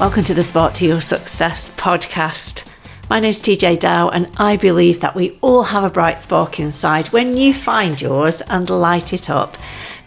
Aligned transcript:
Welcome 0.00 0.24
to 0.24 0.34
the 0.34 0.42
Spark 0.42 0.72
to 0.76 0.86
Your 0.86 1.02
Success 1.02 1.68
podcast. 1.76 2.66
My 3.10 3.20
name 3.20 3.32
is 3.32 3.40
TeeJay 3.42 3.78
Dow, 3.78 4.08
and 4.08 4.30
I 4.38 4.56
believe 4.56 5.00
that 5.00 5.14
we 5.14 5.38
all 5.42 5.62
have 5.62 5.84
a 5.84 5.90
bright 5.90 6.22
spark 6.22 6.58
inside. 6.58 7.08
When 7.08 7.36
you 7.36 7.52
find 7.52 8.00
yours 8.00 8.40
and 8.40 8.70
light 8.70 9.12
it 9.12 9.28
up, 9.28 9.58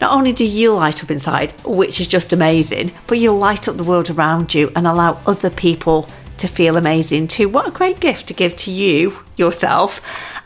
not 0.01 0.11
only 0.11 0.33
do 0.33 0.45
you 0.45 0.73
light 0.73 1.03
up 1.03 1.11
inside, 1.11 1.53
which 1.63 2.01
is 2.01 2.07
just 2.07 2.33
amazing, 2.33 2.91
but 3.05 3.19
you 3.19 3.35
light 3.35 3.67
up 3.67 3.77
the 3.77 3.83
world 3.83 4.09
around 4.09 4.55
you 4.55 4.71
and 4.75 4.87
allow 4.87 5.19
other 5.27 5.51
people 5.51 6.09
to 6.39 6.47
feel 6.47 6.75
amazing 6.75 7.27
too. 7.27 7.47
What 7.47 7.67
a 7.67 7.71
great 7.71 7.99
gift 7.99 8.25
to 8.29 8.33
give 8.33 8.55
to 8.55 8.71
you, 8.71 9.19
yourself, 9.37 10.01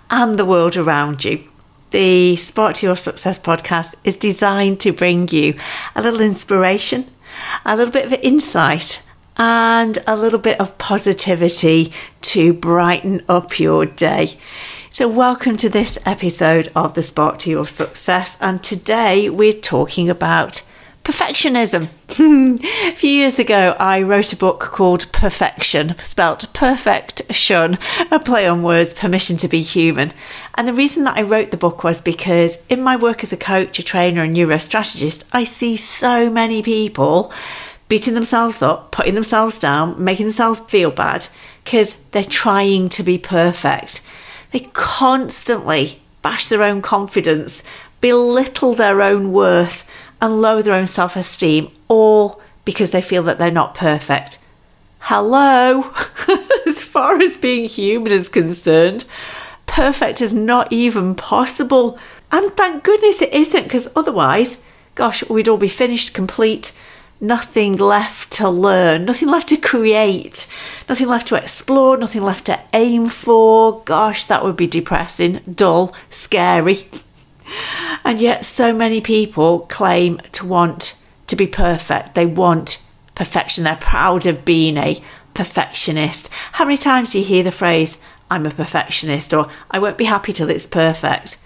and 0.09 0.38
the 0.38 0.44
world 0.44 0.75
around 0.75 1.23
you. 1.23 1.48
The 1.91 2.36
Spark 2.36 2.75
to 2.75 2.86
Your 2.86 2.98
Success 2.98 3.39
podcast 3.39 3.95
is 4.03 4.17
designed 4.17 4.81
to 4.81 4.91
bring 4.91 5.30
you 5.30 5.58
a 5.95 6.02
little 6.02 6.20
inspiration, 6.20 7.09
a 7.66 7.77
little 7.77 7.94
bit 7.94 8.08
of 8.08 8.14
insight, 8.22 9.06
and 9.38 9.98
a 10.08 10.16
little 10.16 10.40
bit 10.40 10.59
of 10.59 10.77
positivity 10.77 11.94
to 12.22 12.54
brighten 12.54 13.23
up 13.30 13.59
your 13.59 13.86
day. 13.86 14.38
So, 14.90 15.08
welcome 15.08 15.58
to 15.58 15.70
this 15.70 16.00
episode 16.05 16.72
of 16.76 16.95
the 16.95 17.04
Spark 17.04 17.40
to 17.40 17.50
Your 17.50 17.68
Success. 17.68 18.38
And 18.42 18.64
today 18.64 19.30
we're 19.30 19.54
talking 19.54 20.09
about 20.09 20.64
perfectionism. 21.08 21.88
a 22.09 22.92
few 22.92 23.09
years 23.09 23.40
ago, 23.40 23.76
I 23.80 24.02
wrote 24.02 24.34
a 24.34 24.38
book 24.38 24.59
called 24.59 25.09
Perfection, 25.14 25.98
spelt 26.00 26.52
perfect 26.54 27.34
shun, 27.34 27.78
a 28.12 28.20
play 28.20 28.45
on 28.45 28.62
words, 28.62 28.94
permission 28.94 29.38
to 29.38 29.48
be 29.48 29.62
human. 29.62 30.12
And 30.56 30.67
the 30.67 30.73
reason 30.73 31.06
that 31.06 31.16
I 31.16 31.22
wrote 31.22 31.52
the 31.52 31.58
book 31.58 31.83
was 31.83 32.02
because 32.02 32.66
in 32.67 32.81
my 32.81 32.98
work 32.98 33.23
as 33.23 33.31
a 33.31 33.38
coach, 33.38 33.80
a 33.80 33.83
trainer, 33.83 34.23
and 34.23 34.36
neurostrategist, 34.36 35.26
I 35.31 35.45
see 35.45 35.78
so 35.78 36.30
many 36.30 36.61
people 36.61 37.31
beating 37.88 38.13
themselves 38.13 38.61
up, 38.61 38.91
putting 38.91 39.16
themselves 39.16 39.59
down, 39.59 40.03
making 40.03 40.27
themselves 40.27 40.59
feel 40.61 40.91
bad 40.91 41.27
because 41.63 41.95
they're 42.11 42.23
trying 42.23 42.89
to 42.89 43.03
be 43.03 43.17
perfect. 43.17 44.02
They 44.52 44.61
constantly 44.73 45.99
bash 46.21 46.47
their 46.49 46.63
own 46.63 46.81
confidence, 46.81 47.63
belittle 48.02 48.73
their 48.73 49.02
own 49.02 49.31
worth, 49.31 49.85
and 50.21 50.41
lower 50.41 50.61
their 50.61 50.75
own 50.75 50.88
self 50.88 51.15
esteem, 51.15 51.69
all 51.88 52.41
because 52.65 52.91
they 52.91 53.02
feel 53.02 53.23
that 53.23 53.38
they're 53.38 53.52
not 53.52 53.75
perfect. 53.75 54.39
Hello! 54.99 55.93
as 56.67 56.81
far 56.81 57.21
as 57.21 57.38
being 57.38 57.69
human 57.69 58.11
is 58.11 58.30
concerned, 58.30 59.05
perfect 59.65 60.21
is 60.21 60.33
not 60.33 60.71
even 60.71 61.15
possible. 61.15 61.97
And 62.31 62.52
thank 62.58 62.83
goodness 62.83 63.21
it 63.21 63.33
isn't, 63.33 63.63
because 63.63 63.88
otherwise, 63.95 64.58
gosh, 64.95 65.27
we'd 65.30 65.47
all 65.47 65.58
be 65.58 65.69
finished, 65.69 66.13
complete, 66.13 66.73
nothing 67.20 67.73
left 67.73 68.32
to 68.32 68.50
learn, 68.50 69.06
nothing 69.06 69.30
left 69.30 69.50
to 69.50 69.58
create, 69.58 70.52
nothing 70.88 71.08
left 71.08 71.28
to 71.28 71.36
explore, 71.36 71.98
nothing 71.98 72.22
left 72.22 72.46
to 72.46 72.60
aim 72.73 73.10
for. 73.10 73.82
Gosh, 73.84 74.26
that 74.26 74.44
would 74.44 74.58
be 74.58 74.68
depressing, 74.68 75.42
dull, 75.54 75.94
scary. 76.10 76.88
And 78.04 78.20
yet, 78.20 78.44
so 78.44 78.73
many 78.73 79.00
people 79.00 79.62
claim 79.62 80.20
to 80.34 80.45
want 80.45 81.02
to 81.28 81.36
be 81.38 81.48
perfect. 81.48 82.14
They 82.14 82.26
want 82.26 82.84
perfection. 83.16 83.64
They're 83.64 83.78
proud 83.78 84.26
of 84.26 84.44
being 84.44 84.78
a 84.78 85.02
perfectionist. 85.34 86.30
How 86.54 86.66
many 86.66 86.78
times 86.78 87.12
do 87.12 87.20
you 87.20 87.26
hear 87.26 87.44
the 87.44 87.52
phrase, 87.52 87.98
I'm 88.30 88.45
a 88.45 88.52
perfectionist, 88.52 89.34
or 89.34 89.50
I 89.72 89.80
won't 89.80 89.98
be 89.98 90.06
happy 90.06 90.34
till 90.34 90.50
it's 90.50 90.68
perfect? 90.68 91.38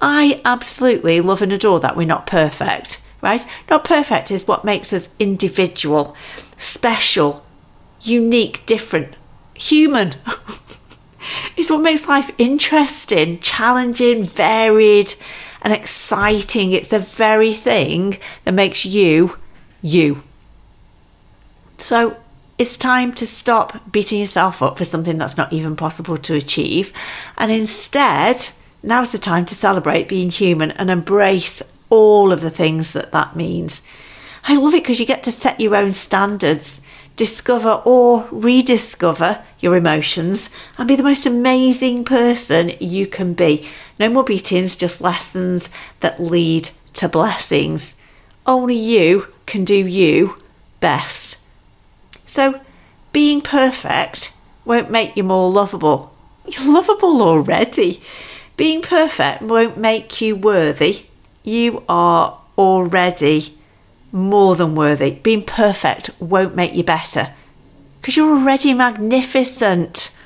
I 0.00 0.40
absolutely 0.46 1.20
love 1.20 1.42
and 1.42 1.52
adore 1.52 1.80
that 1.80 1.96
we're 1.96 2.06
not 2.06 2.26
perfect 2.26 3.02
right? 3.24 3.44
Not 3.70 3.84
perfect 3.84 4.30
is 4.30 4.46
what 4.46 4.64
makes 4.64 4.92
us 4.92 5.08
individual, 5.18 6.14
special, 6.58 7.44
unique, 8.02 8.64
different, 8.66 9.16
human. 9.54 10.14
it's 11.56 11.70
what 11.70 11.80
makes 11.80 12.06
life 12.06 12.30
interesting, 12.36 13.40
challenging, 13.40 14.24
varied, 14.24 15.14
and 15.62 15.72
exciting. 15.72 16.72
It's 16.72 16.88
the 16.88 16.98
very 16.98 17.54
thing 17.54 18.18
that 18.44 18.52
makes 18.52 18.84
you 18.84 19.36
you. 19.80 20.22
So 21.78 22.16
it's 22.58 22.76
time 22.76 23.14
to 23.14 23.26
stop 23.26 23.90
beating 23.90 24.20
yourself 24.20 24.62
up 24.62 24.76
for 24.76 24.84
something 24.84 25.16
that's 25.16 25.38
not 25.38 25.52
even 25.52 25.76
possible 25.76 26.18
to 26.18 26.34
achieve. 26.34 26.92
And 27.38 27.50
instead, 27.50 28.48
now's 28.82 29.12
the 29.12 29.18
time 29.18 29.46
to 29.46 29.54
celebrate 29.54 30.08
being 30.08 30.30
human 30.30 30.70
and 30.72 30.90
embrace 30.90 31.62
all 31.90 32.32
of 32.32 32.40
the 32.40 32.50
things 32.50 32.92
that 32.92 33.12
that 33.12 33.36
means. 33.36 33.86
I 34.46 34.56
love 34.56 34.74
it 34.74 34.82
because 34.82 35.00
you 35.00 35.06
get 35.06 35.22
to 35.22 35.32
set 35.32 35.58
your 35.60 35.74
own 35.74 35.92
standards, 35.92 36.86
discover 37.16 37.80
or 37.84 38.28
rediscover 38.30 39.42
your 39.60 39.76
emotions, 39.76 40.50
and 40.76 40.86
be 40.86 40.96
the 40.96 41.02
most 41.02 41.24
amazing 41.24 42.04
person 42.04 42.72
you 42.78 43.06
can 43.06 43.32
be. 43.32 43.68
No 43.98 44.10
more 44.10 44.24
beatings, 44.24 44.76
just 44.76 45.00
lessons 45.00 45.70
that 46.00 46.20
lead 46.20 46.70
to 46.94 47.08
blessings. 47.08 47.96
Only 48.46 48.74
you 48.74 49.28
can 49.46 49.64
do 49.64 49.86
you 49.86 50.36
best. 50.80 51.38
So, 52.26 52.60
being 53.12 53.40
perfect 53.40 54.34
won't 54.66 54.90
make 54.90 55.16
you 55.16 55.22
more 55.22 55.50
lovable. 55.50 56.14
You're 56.46 56.74
lovable 56.74 57.22
already. 57.22 58.02
Being 58.58 58.82
perfect 58.82 59.40
won't 59.40 59.78
make 59.78 60.20
you 60.20 60.36
worthy 60.36 61.06
you 61.44 61.84
are 61.88 62.40
already 62.58 63.56
more 64.10 64.56
than 64.56 64.74
worthy. 64.74 65.12
Being 65.12 65.44
perfect 65.44 66.10
won't 66.18 66.56
make 66.56 66.74
you 66.74 66.82
better 66.82 67.32
because 68.00 68.16
you're 68.16 68.36
already 68.36 68.74
magnificent. 68.74 70.16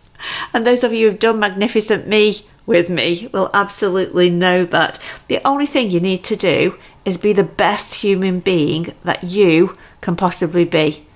And 0.53 0.67
those 0.67 0.83
of 0.83 0.93
you 0.93 1.09
who've 1.09 1.19
done 1.19 1.39
Magnificent 1.39 2.09
Me 2.09 2.45
with 2.67 2.91
me 2.91 3.29
will 3.33 3.51
absolutely 3.55 4.31
know 4.31 4.65
that. 4.65 4.99
The 5.29 5.41
only 5.47 5.67
thing 5.67 5.91
you 5.91 6.01
need 6.01 6.25
to 6.25 6.37
do 6.37 6.75
is 7.05 7.17
be 7.17 7.33
the 7.33 7.45
best 7.45 8.03
human 8.03 8.41
being 8.41 8.95
that 9.05 9.25
you 9.25 9.77
can 10.01 10.17
possibly 10.17 10.65
be. 10.65 11.07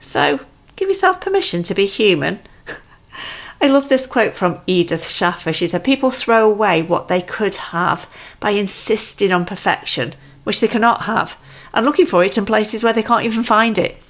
So 0.00 0.40
give 0.76 0.88
yourself 0.88 1.20
permission 1.20 1.62
to 1.64 1.74
be 1.74 1.86
human 1.86 2.40
I 3.62 3.68
love 3.68 3.88
this 3.88 4.08
quote 4.08 4.34
from 4.34 4.58
Edith 4.66 5.06
Schaeffer. 5.06 5.52
She 5.52 5.68
said, 5.68 5.84
People 5.84 6.10
throw 6.10 6.50
away 6.50 6.82
what 6.82 7.06
they 7.06 7.22
could 7.22 7.54
have 7.54 8.08
by 8.40 8.50
insisting 8.50 9.30
on 9.30 9.46
perfection, 9.46 10.16
which 10.42 10.60
they 10.60 10.66
cannot 10.66 11.02
have, 11.02 11.38
and 11.72 11.86
looking 11.86 12.06
for 12.06 12.24
it 12.24 12.36
in 12.36 12.44
places 12.44 12.82
where 12.82 12.92
they 12.92 13.04
can't 13.04 13.24
even 13.24 13.44
find 13.44 13.78
it. 13.78 14.02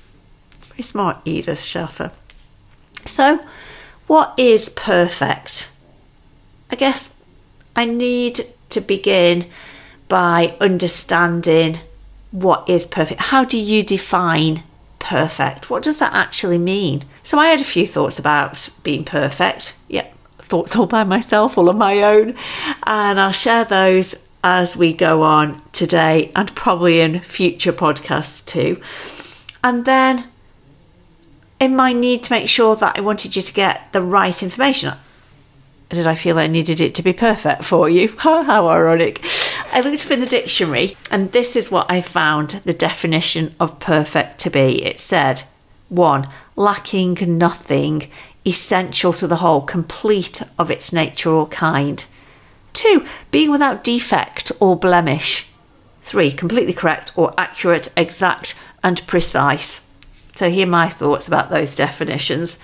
Very 0.62 0.82
smart, 0.82 1.18
Edith 1.26 1.62
Schaeffer. 1.62 2.12
So, 3.04 3.40
what 4.06 4.32
is 4.38 4.70
perfect? 4.70 5.70
I 6.70 6.76
guess 6.76 7.12
I 7.76 7.84
need 7.84 8.46
to 8.70 8.80
begin 8.80 9.50
by 10.08 10.56
understanding 10.62 11.80
what 12.30 12.66
is 12.70 12.86
perfect. 12.86 13.20
How 13.20 13.44
do 13.44 13.58
you 13.58 13.82
define 13.82 14.62
perfect? 14.98 15.69
What 15.69 15.82
does 15.82 15.98
that 15.98 16.14
actually 16.14 16.56
mean? 16.56 17.04
So 17.25 17.38
I 17.38 17.47
had 17.47 17.60
a 17.60 17.65
few 17.65 17.87
thoughts 17.87 18.19
about 18.19 18.69
being 18.83 19.05
perfect. 19.05 19.77
Yep, 19.88 20.15
thoughts 20.38 20.77
all 20.77 20.87
by 20.87 21.05
myself, 21.05 21.56
all 21.56 21.69
on 21.69 21.78
my 21.78 22.03
own. 22.03 22.34
And 22.84 23.21
I'll 23.21 23.33
share 23.33 23.65
those 23.65 24.15
as 24.44 24.77
we 24.77 24.93
go 24.93 25.22
on 25.22 25.62
today 25.72 26.32
and 26.34 26.55
probably 26.55 27.00
in 27.00 27.21
future 27.21 27.72
podcasts 27.72 28.44
too. 28.44 28.81
And 29.62 29.84
then 29.84 30.28
in 31.61 31.77
my 31.77 31.93
need 31.93 32.25
to 32.25 32.32
make 32.32 32.49
sure 32.49 32.75
that 32.77 32.99
I 32.99 33.00
wanted 33.00 33.37
you 33.37 33.43
to 33.43 33.53
get 33.53 33.93
the 33.93 34.03
right 34.03 34.43
information, 34.43 34.94
did 35.91 36.06
I 36.06 36.14
feel 36.14 36.38
I 36.38 36.49
needed 36.49 36.81
it 36.81 36.94
to 36.96 37.02
be 37.02 37.12
perfect 37.12 37.64
for 37.64 37.88
you? 37.88 38.08
How 38.19 38.69
ironic. 38.69 39.25
I 39.70 39.81
looked 39.81 40.05
up 40.05 40.11
in 40.11 40.20
the 40.20 40.26
dictionary 40.26 40.96
and 41.11 41.32
this 41.32 41.55
is 41.55 41.70
what 41.70 41.91
I 41.91 42.00
found 42.00 42.50
the 42.50 42.73
definition 42.73 43.55
of 43.61 43.79
perfect 43.79 44.38
to 44.41 44.50
be. 44.50 44.85
It 44.85 45.00
said, 45.00 45.44
one, 45.93 46.29
lacking 46.56 47.19
nothing, 47.39 48.09
essential 48.47 49.12
to 49.12 49.27
the 49.27 49.37
whole, 49.37 49.61
complete 49.61 50.43
of 50.59 50.71
its 50.71 50.93
nature 50.93 51.31
or 51.31 51.47
kind. 51.47 52.05
Two, 52.73 53.06
being 53.31 53.50
without 53.50 53.85
defect 53.85 54.50
or 54.59 54.77
blemish. 54.77 55.49
Three, 56.03 56.33
completely 56.33 56.73
correct 56.73 57.12
or 57.17 57.35
accurate, 57.39 57.89
exact, 57.97 58.55
and 58.83 59.06
precise. 59.06 59.83
So, 60.35 60.50
here 60.50 60.67
are 60.67 60.71
my 60.71 60.89
thoughts 60.89 61.29
about 61.29 61.50
those 61.50 61.75
definitions. 61.75 62.59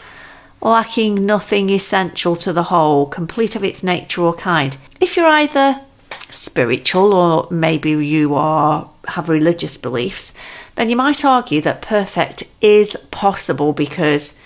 Lacking 0.61 1.25
nothing 1.25 1.71
essential 1.71 2.35
to 2.37 2.53
the 2.53 2.65
whole, 2.65 3.07
complete 3.07 3.55
of 3.55 3.63
its 3.63 3.83
nature 3.83 4.23
or 4.23 4.35
kind. 4.35 4.77
If 5.01 5.17
you're 5.17 5.27
either 5.27 5.83
spiritual 6.31 7.15
or 7.15 7.47
maybe 7.51 7.91
you 7.91 8.35
are 8.35 8.91
have 9.09 9.29
religious 9.29 9.77
beliefs, 9.77 10.35
then 10.79 10.89
you 10.89 10.95
might 10.95 11.25
argue 11.25 11.61
that 11.61 11.83
perfect 11.83 12.45
is 12.61 12.97
possible 13.11 13.73
because 13.73 14.39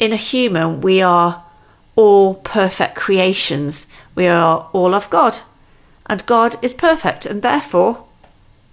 in 0.00 0.12
a 0.12 0.16
human 0.16 0.80
we 0.80 1.00
are 1.00 1.44
all 1.94 2.34
perfect 2.34 2.96
creations. 2.96 3.86
We 4.16 4.26
are 4.26 4.68
all 4.72 4.92
of 4.92 5.08
God. 5.08 5.38
And 6.06 6.26
God 6.26 6.56
is 6.62 6.74
perfect, 6.74 7.26
and 7.26 7.42
therefore 7.42 8.04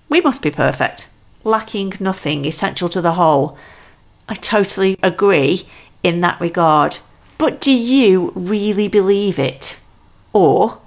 we 0.10 0.20
must 0.20 0.42
be 0.42 0.50
perfect, 0.50 1.08
lacking 1.44 1.94
nothing, 2.00 2.44
essential 2.44 2.90
to 2.90 3.02
the 3.02 3.14
whole. 3.14 3.56
I 4.28 4.34
totally 4.34 4.98
agree 5.04 5.70
in 6.02 6.22
that 6.22 6.42
regard. 6.42 6.98
But 7.38 7.62
do 7.62 7.72
you 7.72 8.32
really 8.34 8.88
believe 8.88 9.38
it? 9.38 9.80
Or 10.34 10.80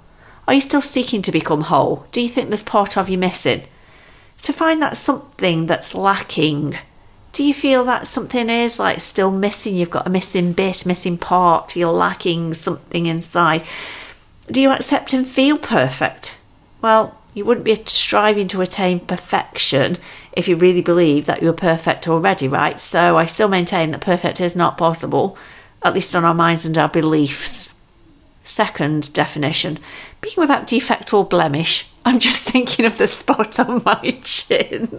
are 0.49 0.55
you 0.55 0.61
still 0.61 0.81
seeking 0.81 1.21
to 1.21 1.31
become 1.31 1.61
whole? 1.61 2.07
Do 2.11 2.19
you 2.19 2.27
think 2.27 2.49
there's 2.49 2.61
part 2.61 2.97
of 2.97 3.07
you 3.07 3.17
missing? 3.17 3.63
To 4.43 4.53
find 4.53 4.81
that 4.81 4.97
something 4.97 5.67
that's 5.67 5.93
lacking, 5.93 6.77
do 7.33 7.43
you 7.43 7.53
feel 7.53 7.85
that 7.85 8.07
something 8.07 8.49
is 8.49 8.79
like 8.79 8.99
still 9.01 9.31
missing? 9.31 9.75
You've 9.75 9.89
got 9.89 10.07
a 10.07 10.09
missing 10.09 10.53
bit, 10.53 10.85
missing 10.85 11.17
part, 11.17 11.75
you're 11.75 11.91
lacking 11.91 12.53
something 12.53 13.05
inside. 13.05 13.63
Do 14.51 14.61
you 14.61 14.71
accept 14.71 15.13
and 15.13 15.27
feel 15.27 15.57
perfect? 15.57 16.37
Well, 16.81 17.15
you 17.33 17.45
wouldn't 17.45 17.65
be 17.65 17.75
striving 17.85 18.47
to 18.49 18.61
attain 18.61 18.99
perfection 19.01 19.97
if 20.31 20.47
you 20.47 20.55
really 20.55 20.81
believe 20.81 21.25
that 21.25 21.41
you're 21.41 21.53
perfect 21.53 22.07
already, 22.07 22.47
right? 22.47 22.79
So 22.79 23.17
I 23.17 23.25
still 23.25 23.47
maintain 23.47 23.91
that 23.91 24.01
perfect 24.01 24.41
is 24.41 24.55
not 24.55 24.77
possible, 24.77 25.37
at 25.83 25.93
least 25.93 26.15
on 26.15 26.25
our 26.25 26.33
minds 26.33 26.65
and 26.65 26.77
our 26.77 26.89
beliefs. 26.89 27.79
Second 28.43 29.13
definition 29.13 29.77
being 30.21 30.35
without 30.37 30.65
defect 30.65 31.13
or 31.13 31.23
blemish. 31.23 31.87
I'm 32.09 32.17
just 32.17 32.41
thinking 32.41 32.85
of 32.85 32.97
the 32.97 33.05
spot 33.05 33.59
on 33.59 33.83
my 33.85 34.17
chin. 34.23 34.89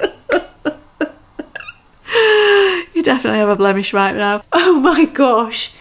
you 2.94 3.02
definitely 3.02 3.40
have 3.40 3.48
a 3.48 3.56
blemish 3.56 3.92
right 3.92 4.14
now. 4.14 4.44
Oh 4.52 4.78
my 4.78 5.06
gosh. 5.06 5.72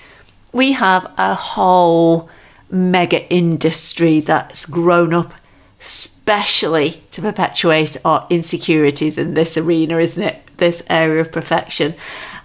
We 0.51 0.71
have 0.71 1.05
a 1.19 1.35
whole 1.35 2.31
mega 2.71 3.31
industry 3.31 4.21
that's 4.21 4.65
grown 4.65 5.13
up 5.13 5.31
especially 5.79 7.03
to 7.11 7.21
perpetuate 7.21 7.95
our 8.03 8.25
insecurities 8.31 9.19
in 9.19 9.35
this 9.35 9.55
arena, 9.55 9.99
isn't 9.99 10.23
it? 10.23 10.41
This 10.57 10.81
area 10.89 11.21
of 11.21 11.31
perfection. 11.31 11.93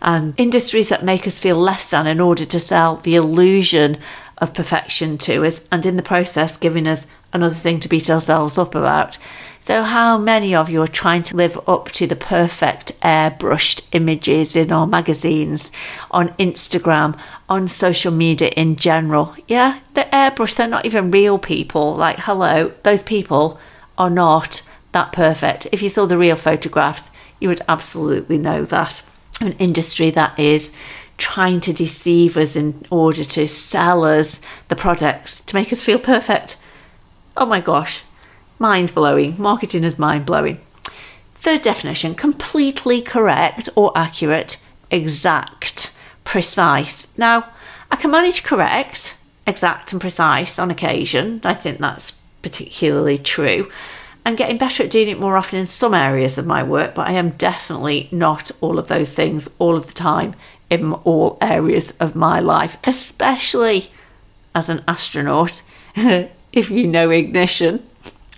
And 0.03 0.35
industries 0.37 0.91
that 0.91 1.03
make 1.03 1.27
us 1.27 1.39
feel 1.39 1.57
less 1.57 1.89
than 1.89 2.07
in 2.07 2.21
order 2.21 2.45
to 2.45 2.61
sell 2.61 2.97
the 2.97 3.15
illusion 3.17 3.97
of 4.39 4.53
perfection 4.53 5.17
to 5.17 5.45
us, 5.47 5.63
and 5.73 5.87
in 5.87 5.97
the 5.97 6.03
process, 6.03 6.59
giving 6.59 6.87
us 6.87 7.07
another 7.35 7.55
thing 7.55 7.81
to 7.81 7.89
beat 7.89 8.09
ourselves 8.09 8.57
up 8.57 8.75
about. 8.75 9.19
So, 9.61 9.83
how 9.83 10.19
many 10.19 10.55
of 10.55 10.69
you 10.69 10.83
are 10.83 10.87
trying 10.87 11.23
to 11.25 11.37
live 11.37 11.59
up 11.67 11.91
to 11.93 12.07
the 12.07 12.17
perfect 12.17 12.99
airbrushed 13.01 13.83
images 13.93 14.57
in 14.57 14.71
our 14.71 14.87
magazines, 14.87 15.73
on 16.11 16.29
Instagram, 16.35 17.19
on 17.49 17.67
social 17.67 18.13
media 18.13 18.49
in 18.49 18.77
general? 18.77 19.35
Yeah, 19.49 19.81
the 19.95 20.03
airbrush, 20.13 20.55
they're 20.55 20.69
not 20.69 20.85
even 20.85 21.11
real 21.11 21.39
people. 21.39 21.95
Like, 21.95 22.21
hello, 22.21 22.73
those 22.83 23.03
people 23.03 23.59
are 23.97 24.11
not 24.11 24.63
that 24.93 25.13
perfect. 25.13 25.67
If 25.73 25.83
you 25.83 25.89
saw 25.89 26.05
the 26.07 26.19
real 26.19 26.37
photographs, 26.37 27.11
you 27.41 27.49
would 27.49 27.63
absolutely 27.67 28.39
know 28.39 28.65
that. 28.67 29.03
An 29.41 29.53
industry 29.53 30.11
that 30.11 30.39
is 30.39 30.73
trying 31.17 31.61
to 31.61 31.73
deceive 31.73 32.37
us 32.37 32.55
in 32.55 32.85
order 32.91 33.25
to 33.25 33.47
sell 33.49 34.05
us 34.05 34.41
the 34.69 34.77
products 34.77 35.41
to 35.41 35.55
make 35.55 35.73
us 35.73 35.83
feel 35.83 35.99
perfect. 35.99 36.57
Oh 37.37 37.47
my 37.47 37.61
gosh, 37.61 38.03
mind 38.59 38.95
blowing. 38.95 39.35
Marketing 39.39 39.83
is 39.83 39.99
mind 39.99 40.25
blowing. 40.25 40.61
Third 41.35 41.63
definition 41.63 42.15
completely 42.15 43.03
correct 43.03 43.69
or 43.75 43.93
accurate, 43.97 44.63
exact, 44.91 45.97
precise. 46.23 47.09
Now, 47.19 47.47
I 47.91 47.97
can 47.97 48.11
manage 48.13 48.45
correct, 48.45 49.19
exact, 49.47 49.93
and 49.93 50.01
precise 50.01 50.59
on 50.59 50.71
occasion. 50.71 51.41
I 51.45 51.55
think 51.55 51.79
that's 51.79 52.13
particularly 52.43 53.19
true. 53.19 53.71
I'm 54.25 54.37
getting 54.37 54.57
better 54.57 54.85
at 54.85 54.91
doing 54.91 55.09
it 55.09 55.21
more 55.21 55.37
often 55.37 55.59
in 55.59 55.67
some 55.67 55.93
areas 55.93 56.39
of 56.39 56.47
my 56.47 56.63
work, 56.63 56.95
but 56.95 57.09
I 57.09 57.13
am 57.13 57.31
definitely 57.31 58.09
not 58.11 58.51
all 58.61 58.79
of 58.79 58.89
those 58.89 59.15
things 59.15 59.51
all 59.59 59.77
of 59.77 59.87
the 59.89 59.93
time 59.93 60.35
in 60.71 60.93
all 60.93 61.37
areas 61.41 61.93
of 62.01 62.15
my 62.15 62.41
life, 62.41 62.77
especially 62.85 63.91
as 64.55 64.69
an 64.69 64.83
astronaut. 64.87 65.63
if 66.55 66.71
you 66.71 66.87
know 66.87 67.11
ignition, 67.11 67.85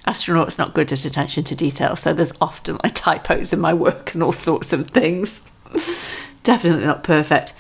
astronauts 0.07 0.59
not 0.59 0.75
good 0.75 0.91
at 0.91 1.05
attention 1.05 1.45
to 1.45 1.55
detail, 1.55 1.95
so 1.97 2.13
there's 2.13 2.33
often 2.41 2.79
like 2.83 2.95
typos 2.95 3.53
in 3.53 3.61
my 3.61 3.75
work 3.75 4.15
and 4.15 4.23
all 4.23 4.33
sorts 4.33 4.73
of 4.73 4.89
things. 4.89 5.49
Definitely 6.43 6.87
not 6.87 7.03
perfect. 7.03 7.53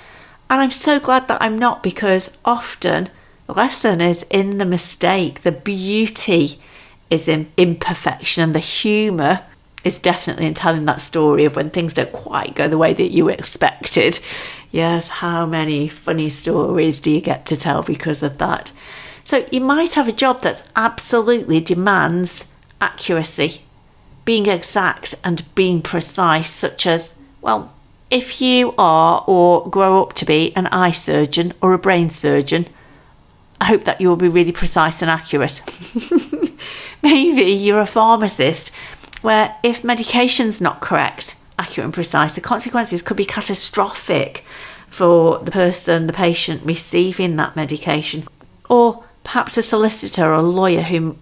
And 0.48 0.60
I'm 0.60 0.70
so 0.70 0.98
glad 0.98 1.28
that 1.28 1.42
I'm 1.42 1.58
not 1.58 1.82
because 1.82 2.38
often 2.44 3.10
the 3.46 3.52
lesson 3.52 4.00
is 4.00 4.24
in 4.30 4.56
the 4.56 4.64
mistake. 4.64 5.42
The 5.42 5.52
beauty 5.52 6.58
is 7.10 7.28
in 7.28 7.48
imperfection 7.56 8.44
and 8.44 8.54
the 8.54 8.60
humour 8.60 9.42
is 9.84 9.98
definitely 9.98 10.46
in 10.46 10.54
telling 10.54 10.86
that 10.86 11.00
story 11.02 11.44
of 11.44 11.54
when 11.54 11.70
things 11.70 11.92
don't 11.92 12.12
quite 12.12 12.54
go 12.54 12.66
the 12.66 12.78
way 12.78 12.94
that 12.94 13.12
you 13.12 13.28
expected. 13.28 14.18
Yes, 14.72 15.08
how 15.08 15.46
many 15.46 15.88
funny 15.88 16.30
stories 16.30 16.98
do 16.98 17.10
you 17.10 17.20
get 17.20 17.44
to 17.46 17.56
tell 17.56 17.82
because 17.82 18.22
of 18.22 18.38
that? 18.38 18.72
So 19.26 19.44
you 19.50 19.60
might 19.60 19.94
have 19.94 20.06
a 20.06 20.12
job 20.12 20.42
that 20.42 20.62
absolutely 20.76 21.58
demands 21.58 22.46
accuracy, 22.80 23.62
being 24.24 24.46
exact 24.46 25.16
and 25.24 25.42
being 25.56 25.82
precise, 25.82 26.48
such 26.48 26.86
as, 26.86 27.12
well, 27.40 27.74
if 28.08 28.40
you 28.40 28.72
are 28.78 29.24
or 29.26 29.68
grow 29.68 30.00
up 30.00 30.12
to 30.12 30.24
be 30.24 30.54
an 30.54 30.68
eye 30.68 30.92
surgeon 30.92 31.54
or 31.60 31.72
a 31.72 31.78
brain 31.78 32.08
surgeon, 32.08 32.68
I 33.60 33.64
hope 33.64 33.82
that 33.82 34.00
you 34.00 34.08
will 34.08 34.14
be 34.14 34.28
really 34.28 34.52
precise 34.52 35.02
and 35.02 35.10
accurate. 35.10 35.60
Maybe 37.02 37.50
you're 37.50 37.80
a 37.80 37.86
pharmacist 37.86 38.68
where 39.22 39.56
if 39.64 39.82
medication's 39.82 40.60
not 40.60 40.80
correct, 40.80 41.34
accurate 41.58 41.86
and 41.86 41.92
precise, 41.94 42.36
the 42.36 42.40
consequences 42.40 43.02
could 43.02 43.16
be 43.16 43.24
catastrophic 43.24 44.44
for 44.86 45.40
the 45.40 45.50
person, 45.50 46.06
the 46.06 46.12
patient 46.12 46.62
receiving 46.64 47.34
that 47.34 47.56
medication. 47.56 48.28
Or 48.68 49.02
perhaps 49.26 49.58
a 49.58 49.62
solicitor 49.62 50.32
or 50.32 50.40
lawyer 50.40 50.82
who 50.82 51.16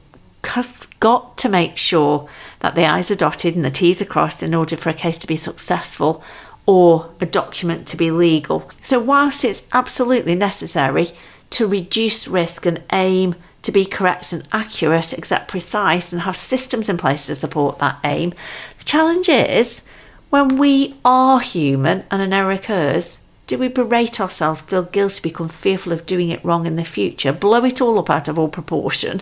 has 0.44 0.86
got 1.00 1.38
to 1.38 1.48
make 1.48 1.78
sure 1.78 2.28
that 2.60 2.74
the 2.74 2.84
I's 2.84 3.10
are 3.10 3.16
dotted 3.16 3.56
and 3.56 3.64
the 3.64 3.70
T's 3.70 4.02
are 4.02 4.04
crossed 4.04 4.42
in 4.42 4.54
order 4.54 4.76
for 4.76 4.90
a 4.90 4.94
case 4.94 5.16
to 5.18 5.26
be 5.26 5.36
successful 5.36 6.22
or 6.66 7.10
a 7.22 7.26
document 7.26 7.88
to 7.88 7.96
be 7.96 8.10
legal. 8.10 8.70
So, 8.82 9.00
whilst 9.00 9.42
it's 9.42 9.66
absolutely 9.72 10.34
necessary 10.34 11.08
to 11.50 11.66
reduce 11.66 12.28
risk 12.28 12.66
and 12.66 12.82
aim 12.92 13.36
to 13.62 13.73
be 13.73 13.87
correct 13.87 14.34
and 14.34 14.46
accurate, 14.52 15.14
exact, 15.14 15.49
precise, 15.49 16.12
and 16.12 16.23
have 16.23 16.37
systems 16.37 16.90
in 16.90 16.99
place 16.99 17.26
to 17.26 17.34
support 17.34 17.78
that 17.78 17.99
aim, 18.04 18.34
the 18.78 18.84
challenge 18.84 19.30
is 19.30 19.80
when 20.28 20.58
we 20.58 20.94
are 21.06 21.40
human 21.40 22.04
and 22.11 22.20
an 22.20 22.34
error 22.34 22.52
occurs, 22.52 23.16
do 23.46 23.58
we 23.58 23.68
berate 23.68 24.20
ourselves, 24.20 24.62
feel 24.62 24.82
guilty, 24.82 25.20
become 25.20 25.48
fearful 25.48 25.92
of 25.92 26.06
doing 26.06 26.30
it 26.30 26.44
wrong 26.44 26.66
in 26.66 26.76
the 26.76 26.84
future, 26.84 27.32
blow 27.32 27.64
it 27.64 27.80
all 27.80 27.98
up 27.98 28.08
out 28.08 28.28
of 28.28 28.38
all 28.38 28.48
proportion? 28.48 29.20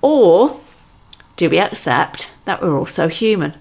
Or 0.00 0.60
do 1.36 1.50
we 1.50 1.58
accept 1.58 2.32
that 2.44 2.62
we're 2.62 2.78
also 2.78 3.08
human? 3.08 3.54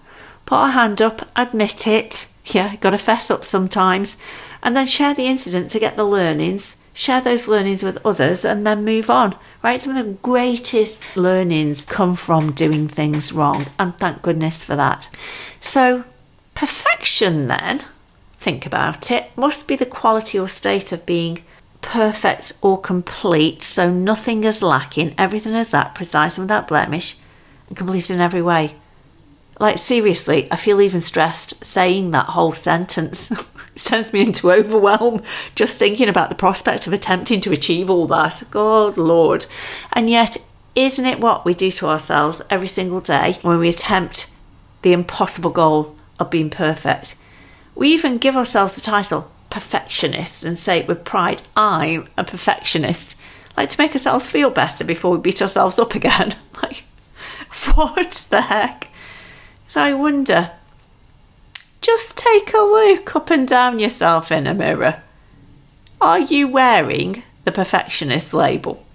Put 0.45 0.55
our 0.55 0.69
hand 0.69 1.01
up, 1.01 1.27
admit 1.35 1.87
it, 1.87 2.27
yeah, 2.45 2.75
got 2.75 2.91
to 2.91 2.97
fess 2.97 3.31
up 3.31 3.45
sometimes, 3.45 4.15
and 4.61 4.75
then 4.75 4.85
share 4.85 5.13
the 5.13 5.25
incident 5.25 5.71
to 5.71 5.79
get 5.79 5.97
the 5.97 6.03
learnings, 6.03 6.77
share 6.93 7.21
those 7.21 7.47
learnings 7.47 7.81
with 7.81 7.97
others, 8.05 8.45
and 8.45 8.67
then 8.67 8.85
move 8.85 9.09
on, 9.09 9.35
right? 9.63 9.81
Some 9.81 9.95
of 9.95 10.05
the 10.05 10.13
greatest 10.13 11.01
learnings 11.15 11.83
come 11.85 12.15
from 12.15 12.51
doing 12.51 12.87
things 12.87 13.33
wrong, 13.33 13.67
and 13.79 13.97
thank 13.97 14.21
goodness 14.21 14.63
for 14.63 14.75
that. 14.75 15.09
So, 15.61 16.03
perfection 16.53 17.47
then 17.47 17.81
think 18.39 18.65
about 18.65 19.11
it, 19.11 19.31
must 19.35 19.67
be 19.67 19.75
the 19.75 19.85
quality 19.85 20.39
or 20.39 20.47
state 20.47 20.91
of 20.91 21.05
being 21.05 21.43
perfect 21.81 22.53
or 22.61 22.79
complete, 22.79 23.63
so 23.63 23.89
nothing 23.91 24.43
is 24.43 24.61
lacking, 24.61 25.13
everything 25.17 25.53
is 25.53 25.71
that 25.71 25.95
precise 25.95 26.37
and 26.37 26.45
without 26.45 26.67
blemish, 26.67 27.17
and 27.67 27.77
complete 27.77 28.09
in 28.09 28.19
every 28.19 28.41
way. 28.41 28.75
Like, 29.59 29.77
seriously, 29.77 30.47
I 30.51 30.55
feel 30.55 30.79
even 30.81 31.01
stressed 31.01 31.65
saying 31.65 32.11
that 32.11 32.27
whole 32.27 32.53
sentence. 32.53 33.31
sends 33.79 34.11
me 34.11 34.21
into 34.21 34.51
overwhelm 34.51 35.23
just 35.55 35.77
thinking 35.77 36.09
about 36.09 36.27
the 36.27 36.35
prospect 36.35 36.85
of 36.85 36.91
attempting 36.91 37.39
to 37.41 37.51
achieve 37.51 37.89
all 37.89 38.07
that. 38.07 38.43
God, 38.51 38.97
Lord. 38.97 39.45
And 39.93 40.09
yet, 40.09 40.37
isn't 40.75 41.05
it 41.05 41.19
what 41.19 41.45
we 41.45 41.53
do 41.53 41.71
to 41.71 41.87
ourselves 41.87 42.41
every 42.49 42.67
single 42.67 43.01
day 43.01 43.37
when 43.41 43.57
we 43.57 43.69
attempt 43.69 44.29
the 44.81 44.93
impossible 44.93 45.51
goal 45.51 45.95
of 46.19 46.29
being 46.29 46.49
perfect? 46.49 47.15
We 47.75 47.89
even 47.89 48.17
give 48.17 48.35
ourselves 48.35 48.75
the 48.75 48.81
title 48.81 49.31
perfectionist 49.49 50.43
and 50.43 50.57
say 50.57 50.79
it 50.79 50.87
with 50.87 51.03
pride 51.03 51.41
I'm 51.55 52.07
a 52.17 52.23
perfectionist, 52.23 53.15
like 53.57 53.69
to 53.69 53.81
make 53.81 53.93
ourselves 53.93 54.29
feel 54.29 54.49
better 54.49 54.83
before 54.83 55.11
we 55.11 55.17
beat 55.19 55.41
ourselves 55.41 55.79
up 55.79 55.95
again. 55.95 56.35
like, 56.63 56.83
what 57.75 58.27
the 58.29 58.41
heck? 58.41 58.87
So 59.67 59.81
I 59.81 59.93
wonder 59.93 60.51
just 61.81 62.17
take 62.17 62.53
a 62.53 62.57
look 62.57 63.15
up 63.15 63.29
and 63.29 63.47
down 63.47 63.79
yourself 63.79 64.31
in 64.31 64.47
a 64.47 64.53
mirror. 64.53 65.01
Are 66.01 66.19
you 66.19 66.47
wearing 66.47 67.23
the 67.45 67.51
perfectionist 67.51 68.33
label? 68.33 68.85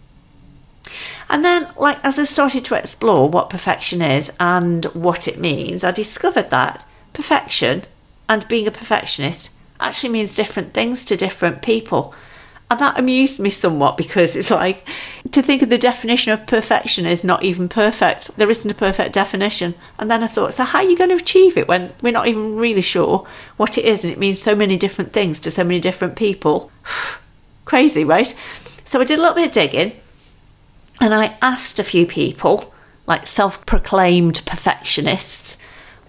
And 1.30 1.44
then, 1.44 1.68
like, 1.78 1.98
as 2.04 2.18
I 2.18 2.24
started 2.24 2.64
to 2.66 2.74
explore 2.74 3.28
what 3.28 3.48
perfection 3.48 4.02
is 4.02 4.30
and 4.38 4.84
what 4.86 5.26
it 5.26 5.38
means, 5.38 5.82
I 5.82 5.90
discovered 5.90 6.50
that 6.50 6.86
perfection 7.14 7.84
and 8.28 8.46
being 8.48 8.66
a 8.66 8.70
perfectionist 8.70 9.50
actually 9.80 10.10
means 10.10 10.34
different 10.34 10.72
things 10.72 11.04
to 11.06 11.16
different 11.16 11.62
people. 11.62 12.14
And 12.70 12.80
that 12.80 12.98
amused 12.98 13.40
me 13.40 13.50
somewhat 13.50 13.96
because 13.96 14.34
it's 14.34 14.50
like 14.50 14.88
to 15.30 15.42
think 15.42 15.62
of 15.62 15.68
the 15.68 15.78
definition 15.78 16.32
of 16.32 16.46
perfection 16.46 17.04
is 17.04 17.22
not 17.22 17.44
even 17.44 17.68
perfect. 17.68 18.36
There 18.36 18.50
isn't 18.50 18.70
a 18.70 18.74
perfect 18.74 19.12
definition. 19.12 19.74
And 19.98 20.10
then 20.10 20.24
I 20.24 20.26
thought, 20.26 20.54
so 20.54 20.64
how 20.64 20.78
are 20.78 20.84
you 20.84 20.96
going 20.96 21.10
to 21.10 21.16
achieve 21.16 21.58
it 21.58 21.68
when 21.68 21.92
we're 22.00 22.12
not 22.12 22.26
even 22.26 22.56
really 22.56 22.80
sure 22.80 23.26
what 23.58 23.76
it 23.76 23.84
is 23.84 24.04
and 24.04 24.12
it 24.12 24.18
means 24.18 24.40
so 24.40 24.56
many 24.56 24.76
different 24.76 25.12
things 25.12 25.38
to 25.40 25.50
so 25.50 25.62
many 25.62 25.78
different 25.78 26.16
people? 26.16 26.72
Crazy, 27.66 28.04
right? 28.04 28.34
So 28.86 29.00
I 29.00 29.04
did 29.04 29.18
a 29.18 29.22
little 29.22 29.36
bit 29.36 29.48
of 29.48 29.52
digging 29.52 29.92
and 31.00 31.12
I 31.12 31.36
asked 31.42 31.78
a 31.78 31.84
few 31.84 32.06
people, 32.06 32.72
like 33.06 33.26
self 33.26 33.64
proclaimed 33.66 34.42
perfectionists, 34.46 35.58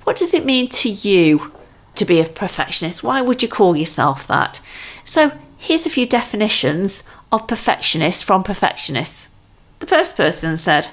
what 0.06 0.16
does 0.16 0.34
it 0.34 0.46
mean 0.46 0.70
to 0.70 0.90
you 0.90 1.52
to 1.96 2.06
be 2.06 2.20
a 2.20 2.26
perfectionist? 2.26 3.04
Why 3.04 3.22
would 3.22 3.42
you 3.42 3.50
call 3.50 3.76
yourself 3.76 4.28
that? 4.28 4.62
So 5.04 5.32
here's 5.58 5.86
a 5.86 5.90
few 5.90 6.06
definitions 6.06 7.04
of 7.32 7.48
perfectionist 7.48 8.24
from 8.24 8.44
perfectionists. 8.44 9.28
The 9.80 9.88
first 9.88 10.16
person 10.16 10.58
said, 10.58 10.90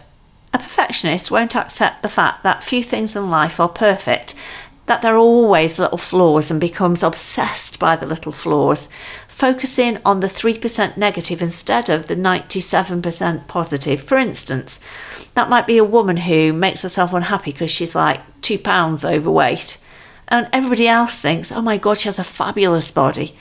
a 0.53 0.59
perfectionist 0.59 1.31
won't 1.31 1.57
accept 1.57 2.03
the 2.03 2.09
fact 2.09 2.43
that 2.43 2.63
few 2.63 2.83
things 2.83 3.17
in 3.17 3.31
life 3.31 3.59
are 3.59 3.69
perfect, 3.69 4.35
that 4.87 5.01
there 5.01 5.15
are 5.15 5.19
always 5.19 5.79
little 5.79 5.99
flaws 5.99 6.51
and 6.51 6.61
becomes 6.61 7.03
obsessed 7.03 7.79
by 7.79 7.97
the 7.97 8.07
little 8.07 8.33
flaws, 8.33 8.89
focusing 9.29 9.99
on 10.05 10.21
the 10.21 10.27
3% 10.27 10.97
negative 10.97 11.41
instead 11.41 11.89
of 11.89 12.07
the 12.07 12.17
97% 12.17 13.47
positive. 13.47 14.03
For 14.03 14.19
instance, 14.19 14.81
that 15.35 15.49
might 15.49 15.67
be 15.67 15.79
a 15.79 15.85
woman 15.85 16.19
who 16.19 16.53
makes 16.53 16.83
herself 16.83 17.13
unhappy 17.13 17.53
because 17.53 17.71
she's 17.71 17.95
like 17.95 18.21
two 18.43 18.59
pounds 18.59 19.05
overweight, 19.05 19.79
and 20.33 20.49
everybody 20.51 20.89
else 20.89 21.21
thinks, 21.21 21.53
oh 21.53 21.61
my 21.61 21.77
god, 21.77 21.99
she 21.99 22.09
has 22.09 22.19
a 22.19 22.25
fabulous 22.25 22.91
body. 22.91 23.37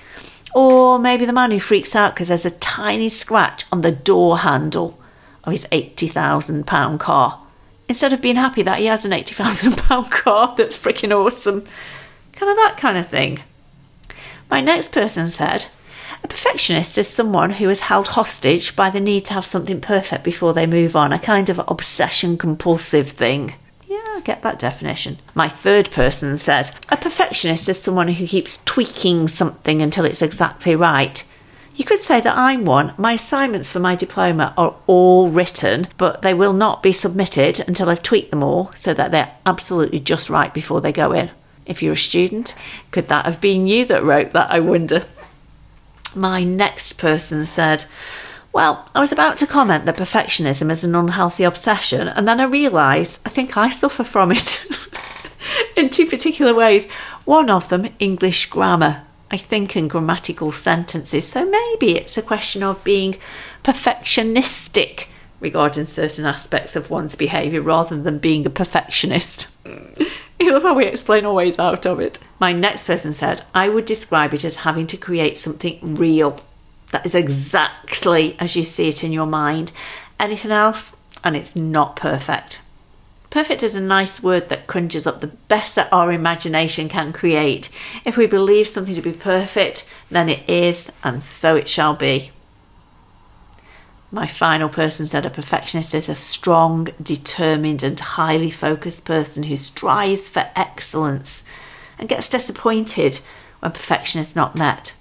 Or 0.53 0.99
maybe 0.99 1.25
the 1.25 1.31
man 1.31 1.51
who 1.51 1.59
freaks 1.61 1.95
out 1.95 2.13
because 2.13 2.27
there's 2.27 2.45
a 2.45 2.51
tiny 2.51 3.07
scratch 3.07 3.65
on 3.71 3.79
the 3.79 3.93
door 3.93 4.39
handle 4.39 4.99
of 5.45 5.53
his 5.53 5.65
£80,000 5.71 6.99
car. 6.99 7.39
Instead 7.87 8.11
of 8.11 8.21
being 8.21 8.35
happy 8.35 8.61
that 8.63 8.79
he 8.79 8.87
has 8.87 9.05
an 9.05 9.11
£80,000 9.11 10.11
car 10.23 10.53
that's 10.57 10.77
freaking 10.77 11.15
awesome. 11.15 11.61
Kind 12.33 12.49
of 12.49 12.57
that 12.57 12.75
kind 12.77 12.97
of 12.97 13.07
thing. 13.07 13.39
My 14.49 14.59
next 14.59 14.91
person 14.91 15.27
said, 15.27 15.67
a 16.25 16.27
perfectionist 16.27 16.97
is 16.97 17.07
someone 17.07 17.51
who 17.51 17.69
is 17.69 17.81
held 17.81 18.09
hostage 18.09 18.75
by 18.75 18.89
the 18.89 18.99
need 18.99 19.25
to 19.27 19.33
have 19.33 19.45
something 19.45 19.79
perfect 19.79 20.25
before 20.25 20.53
they 20.53 20.67
move 20.67 20.97
on, 20.97 21.13
a 21.13 21.19
kind 21.19 21.49
of 21.49 21.61
obsession 21.69 22.37
compulsive 22.37 23.09
thing. 23.09 23.55
I 24.21 24.23
get 24.23 24.43
that 24.43 24.59
definition. 24.59 25.17
My 25.33 25.49
third 25.49 25.89
person 25.89 26.37
said, 26.37 26.69
A 26.89 26.97
perfectionist 26.97 27.67
is 27.67 27.81
someone 27.81 28.07
who 28.07 28.27
keeps 28.27 28.59
tweaking 28.65 29.27
something 29.27 29.81
until 29.81 30.05
it's 30.05 30.21
exactly 30.21 30.75
right. 30.75 31.23
You 31.75 31.85
could 31.85 32.03
say 32.03 32.21
that 32.21 32.37
I'm 32.37 32.63
one. 32.63 32.93
My 32.99 33.13
assignments 33.13 33.71
for 33.71 33.79
my 33.79 33.95
diploma 33.95 34.53
are 34.59 34.75
all 34.85 35.29
written, 35.29 35.87
but 35.97 36.21
they 36.21 36.35
will 36.35 36.53
not 36.53 36.83
be 36.83 36.93
submitted 36.93 37.61
until 37.67 37.89
I've 37.89 38.03
tweaked 38.03 38.29
them 38.29 38.43
all 38.43 38.71
so 38.77 38.93
that 38.93 39.09
they're 39.09 39.33
absolutely 39.43 39.99
just 39.99 40.29
right 40.29 40.53
before 40.53 40.81
they 40.81 40.91
go 40.91 41.13
in. 41.13 41.31
If 41.65 41.81
you're 41.81 41.93
a 41.93 41.97
student, 41.97 42.53
could 42.91 43.07
that 43.07 43.25
have 43.25 43.41
been 43.41 43.65
you 43.65 43.85
that 43.85 44.03
wrote 44.03 44.31
that, 44.31 44.51
I 44.51 44.59
wonder? 44.59 45.03
my 46.15 46.43
next 46.43 46.93
person 46.93 47.45
said, 47.47 47.85
well, 48.53 48.89
I 48.93 48.99
was 48.99 49.11
about 49.11 49.37
to 49.39 49.47
comment 49.47 49.85
that 49.85 49.97
perfectionism 49.97 50.71
is 50.71 50.83
an 50.83 50.95
unhealthy 50.95 51.43
obsession, 51.43 52.07
and 52.07 52.27
then 52.27 52.39
I 52.39 52.45
realised 52.45 53.21
I 53.25 53.29
think 53.29 53.57
I 53.57 53.69
suffer 53.69 54.03
from 54.03 54.31
it 54.31 54.65
in 55.77 55.89
two 55.89 56.05
particular 56.05 56.53
ways. 56.53 56.89
One 57.25 57.49
of 57.49 57.69
them, 57.69 57.89
English 57.99 58.49
grammar. 58.49 59.03
I 59.33 59.37
think 59.37 59.77
in 59.77 59.87
grammatical 59.87 60.51
sentences. 60.51 61.25
So 61.25 61.45
maybe 61.45 61.95
it's 61.95 62.17
a 62.17 62.21
question 62.21 62.63
of 62.63 62.83
being 62.83 63.15
perfectionistic 63.63 65.05
regarding 65.39 65.85
certain 65.85 66.25
aspects 66.25 66.75
of 66.75 66.89
one's 66.89 67.15
behaviour 67.15 67.61
rather 67.61 67.95
than 67.95 68.19
being 68.19 68.45
a 68.45 68.49
perfectionist. 68.49 69.47
You 70.41 70.53
love 70.53 70.63
how 70.63 70.73
we 70.73 70.87
explain 70.87 71.23
our 71.27 71.33
ways 71.33 71.59
out 71.59 71.85
of 71.85 71.99
it. 71.99 72.17
My 72.39 72.51
next 72.51 72.87
person 72.87 73.13
said, 73.13 73.43
I 73.53 73.69
would 73.69 73.85
describe 73.85 74.33
it 74.33 74.43
as 74.43 74.55
having 74.55 74.87
to 74.87 74.97
create 74.97 75.37
something 75.37 75.97
real 75.97 76.39
that 76.91 77.05
is 77.05 77.15
exactly 77.15 78.35
as 78.39 78.55
you 78.55 78.63
see 78.63 78.89
it 78.89 79.03
in 79.03 79.11
your 79.11 79.25
mind. 79.25 79.71
Anything 80.19 80.51
else, 80.51 80.95
and 81.23 81.35
it's 81.35 81.55
not 81.55 81.95
perfect. 81.95 82.61
Perfect 83.29 83.63
is 83.63 83.75
a 83.75 83.81
nice 83.81 84.21
word 84.21 84.49
that 84.49 84.67
conjures 84.67 85.07
up 85.07 85.21
the 85.21 85.27
best 85.27 85.75
that 85.75 85.91
our 85.93 86.11
imagination 86.11 86.89
can 86.89 87.13
create. 87.13 87.69
If 88.03 88.17
we 88.17 88.27
believe 88.27 88.67
something 88.67 88.93
to 88.93 89.01
be 89.01 89.13
perfect, 89.13 89.89
then 90.09 90.27
it 90.27 90.47
is, 90.49 90.91
and 91.01 91.23
so 91.23 91.55
it 91.55 91.69
shall 91.69 91.95
be. 91.95 92.31
My 94.11 94.27
final 94.27 94.67
person 94.67 95.05
said 95.05 95.25
a 95.25 95.29
perfectionist 95.29 95.95
is 95.95 96.09
a 96.09 96.15
strong, 96.15 96.89
determined, 97.01 97.81
and 97.81 97.97
highly 97.97 98.51
focused 98.51 99.05
person 99.05 99.43
who 99.43 99.55
strives 99.55 100.27
for 100.27 100.49
excellence 100.53 101.45
and 101.97 102.09
gets 102.09 102.27
disappointed 102.27 103.21
when 103.61 103.71
perfection 103.71 104.19
is 104.19 104.35
not 104.35 104.57
met. 104.57 104.93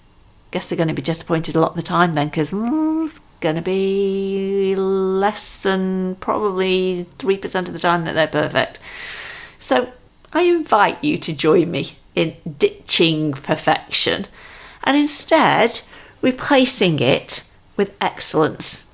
Guess 0.50 0.69
they're 0.69 0.76
going 0.76 0.88
to 0.88 0.95
be 0.95 1.02
disappointed 1.02 1.57
a 1.57 1.61
lot 1.61 1.71
of 1.71 1.76
the 1.76 1.83
time 1.83 2.14
then 2.14 2.28
because 2.28 2.50
mm, 2.50 3.07
it's 3.07 3.21
going 3.40 3.57
to 3.57 3.62
be 3.62 4.75
less 4.76 5.61
than 5.61 6.16
probably 6.16 7.07
3% 7.19 7.66
of 7.66 7.73
the 7.73 7.78
time 7.78 8.04
that 8.04 8.14
they're 8.14 8.26
perfect. 8.26 8.80
So 9.59 9.92
I 10.33 10.42
invite 10.42 11.02
you 11.02 11.19
to 11.19 11.33
join 11.33 11.71
me 11.71 11.97
in 12.14 12.37
ditching 12.59 13.33
perfection 13.33 14.26
and 14.85 14.97
instead 14.97 15.80
replacing 16.23 17.00
it 17.00 17.49
with 17.76 17.97
excellence. 18.00 18.85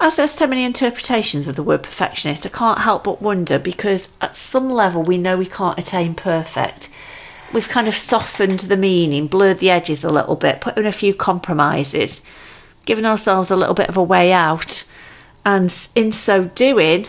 As 0.00 0.16
there's 0.16 0.32
so 0.32 0.46
many 0.46 0.64
interpretations 0.64 1.46
of 1.46 1.56
the 1.56 1.62
word 1.62 1.82
perfectionist, 1.82 2.44
I 2.44 2.48
can't 2.48 2.80
help 2.80 3.04
but 3.04 3.22
wonder 3.22 3.58
because 3.58 4.08
at 4.20 4.36
some 4.36 4.68
level 4.68 5.02
we 5.02 5.18
know 5.18 5.36
we 5.36 5.46
can't 5.46 5.78
attain 5.78 6.14
perfect. 6.14 6.90
We've 7.54 7.68
kind 7.68 7.86
of 7.86 7.94
softened 7.94 8.60
the 8.60 8.76
meaning, 8.76 9.28
blurred 9.28 9.58
the 9.58 9.70
edges 9.70 10.02
a 10.02 10.10
little 10.10 10.34
bit, 10.34 10.60
put 10.60 10.76
in 10.76 10.86
a 10.86 10.92
few 10.92 11.14
compromises, 11.14 12.24
given 12.84 13.06
ourselves 13.06 13.48
a 13.48 13.56
little 13.56 13.74
bit 13.74 13.88
of 13.88 13.96
a 13.96 14.02
way 14.02 14.32
out. 14.32 14.90
And 15.46 15.72
in 15.94 16.10
so 16.10 16.46
doing, 16.46 17.06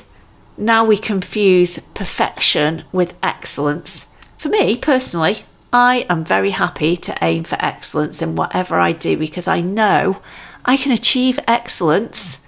now 0.55 0.85
we 0.85 0.97
confuse 0.97 1.79
perfection 1.95 2.83
with 2.91 3.15
excellence. 3.23 4.05
For 4.37 4.49
me 4.49 4.77
personally, 4.77 5.45
I 5.73 6.05
am 6.11 6.23
very 6.23 6.51
happy 6.51 6.95
to 6.95 7.17
aim 7.23 7.43
for 7.43 7.57
excellence 7.59 8.21
in 8.21 8.35
whatever 8.35 8.79
I 8.79 8.91
do 8.91 9.17
because 9.17 9.47
I 9.47 9.61
know 9.61 10.21
I 10.63 10.77
can 10.77 10.91
achieve 10.91 11.39
excellence 11.47 12.39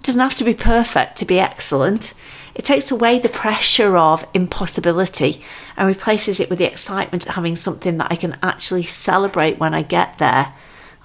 It 0.00 0.04
doesn't 0.04 0.20
have 0.20 0.36
to 0.36 0.44
be 0.44 0.54
perfect 0.54 1.16
to 1.18 1.24
be 1.24 1.40
excellent. 1.40 2.14
It 2.54 2.64
takes 2.64 2.90
away 2.90 3.18
the 3.18 3.28
pressure 3.28 3.96
of 3.96 4.26
impossibility 4.34 5.42
and 5.78 5.86
replaces 5.86 6.40
it 6.40 6.50
with 6.50 6.58
the 6.58 6.70
excitement 6.70 7.24
of 7.24 7.36
having 7.36 7.54
something 7.54 7.98
that 7.98 8.10
I 8.10 8.16
can 8.16 8.36
actually 8.42 8.82
celebrate 8.82 9.58
when 9.58 9.72
I 9.72 9.82
get 9.82 10.18
there. 10.18 10.52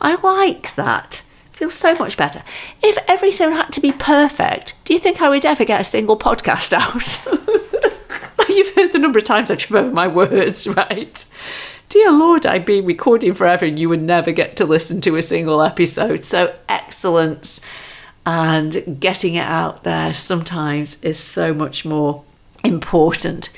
I 0.02 0.16
like 0.16 0.74
that. 0.76 1.22
Feels 1.52 1.76
so 1.76 1.94
much 1.94 2.18
better. 2.18 2.42
If 2.82 2.98
everything 3.08 3.52
had 3.52 3.72
to 3.74 3.80
be 3.80 3.92
perfect, 3.92 4.74
do 4.84 4.94
you 4.94 5.00
think 5.00 5.22
I 5.22 5.30
would 5.30 5.46
ever 5.46 5.64
get 5.64 5.80
a 5.80 5.86
single 5.86 6.18
podcast 6.18 6.74
out? 6.74 8.50
You've 8.50 8.74
heard 8.74 8.94
the 8.94 9.00
number 9.00 9.20
of 9.20 9.26
times 9.26 9.52
I've 9.52 9.72
over 9.72 9.92
my 9.92 10.08
words, 10.08 10.68
right? 10.76 11.26
Dear 11.90 12.12
Lord, 12.12 12.48
I'd 12.48 12.66
be 12.66 12.82
recording 12.82 13.36
forever 13.36 13.66
and 13.66 13.78
you 13.78 13.90
would 13.90 14.02
never 14.02 14.32
get 14.32 14.58
to 14.58 14.66
listen 14.66 15.02
to 15.02 15.16
a 15.18 15.22
single 15.22 15.62
episode. 15.62 16.26
So, 16.26 16.56
excellence 16.68 17.62
and 18.26 18.98
getting 19.00 19.36
it 19.36 19.46
out 19.46 19.84
there 19.84 20.14
sometimes 20.14 21.00
is 21.04 21.20
so 21.20 21.54
much 21.54 21.86
more 21.86 22.24
important. 22.64 23.52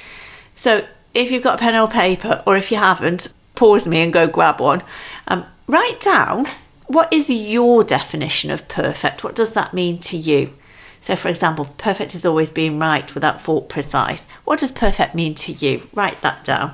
So, 0.58 0.86
if 1.16 1.32
you've 1.32 1.44
got 1.44 1.56
a 1.56 1.64
pen 1.64 1.76
or 1.76 1.88
paper, 1.88 2.44
or 2.46 2.58
if 2.58 2.72
you 2.72 2.78
haven't, 2.78 3.34
pause 3.56 3.88
me 3.88 4.04
and 4.04 4.14
go 4.14 4.28
grab 4.28 4.60
one. 4.60 4.84
Um, 5.28 5.46
write 5.68 6.02
down 6.02 6.48
what 6.88 7.12
is 7.12 7.30
your 7.30 7.84
definition 7.84 8.52
of 8.52 8.68
perfect? 8.68 9.24
What 9.24 9.36
does 9.36 9.54
that 9.56 9.74
mean 9.74 9.98
to 10.02 10.18
you? 10.18 10.54
So, 11.02 11.16
for 11.16 11.30
example, 11.30 11.66
perfect 11.78 12.14
is 12.14 12.26
always 12.26 12.52
being 12.52 12.78
right 12.78 13.14
without 13.16 13.42
fault 13.42 13.70
precise. 13.70 14.26
What 14.44 14.60
does 14.60 14.72
perfect 14.72 15.16
mean 15.16 15.36
to 15.36 15.52
you? 15.54 15.88
Write 15.94 16.22
that 16.22 16.44
down. 16.44 16.74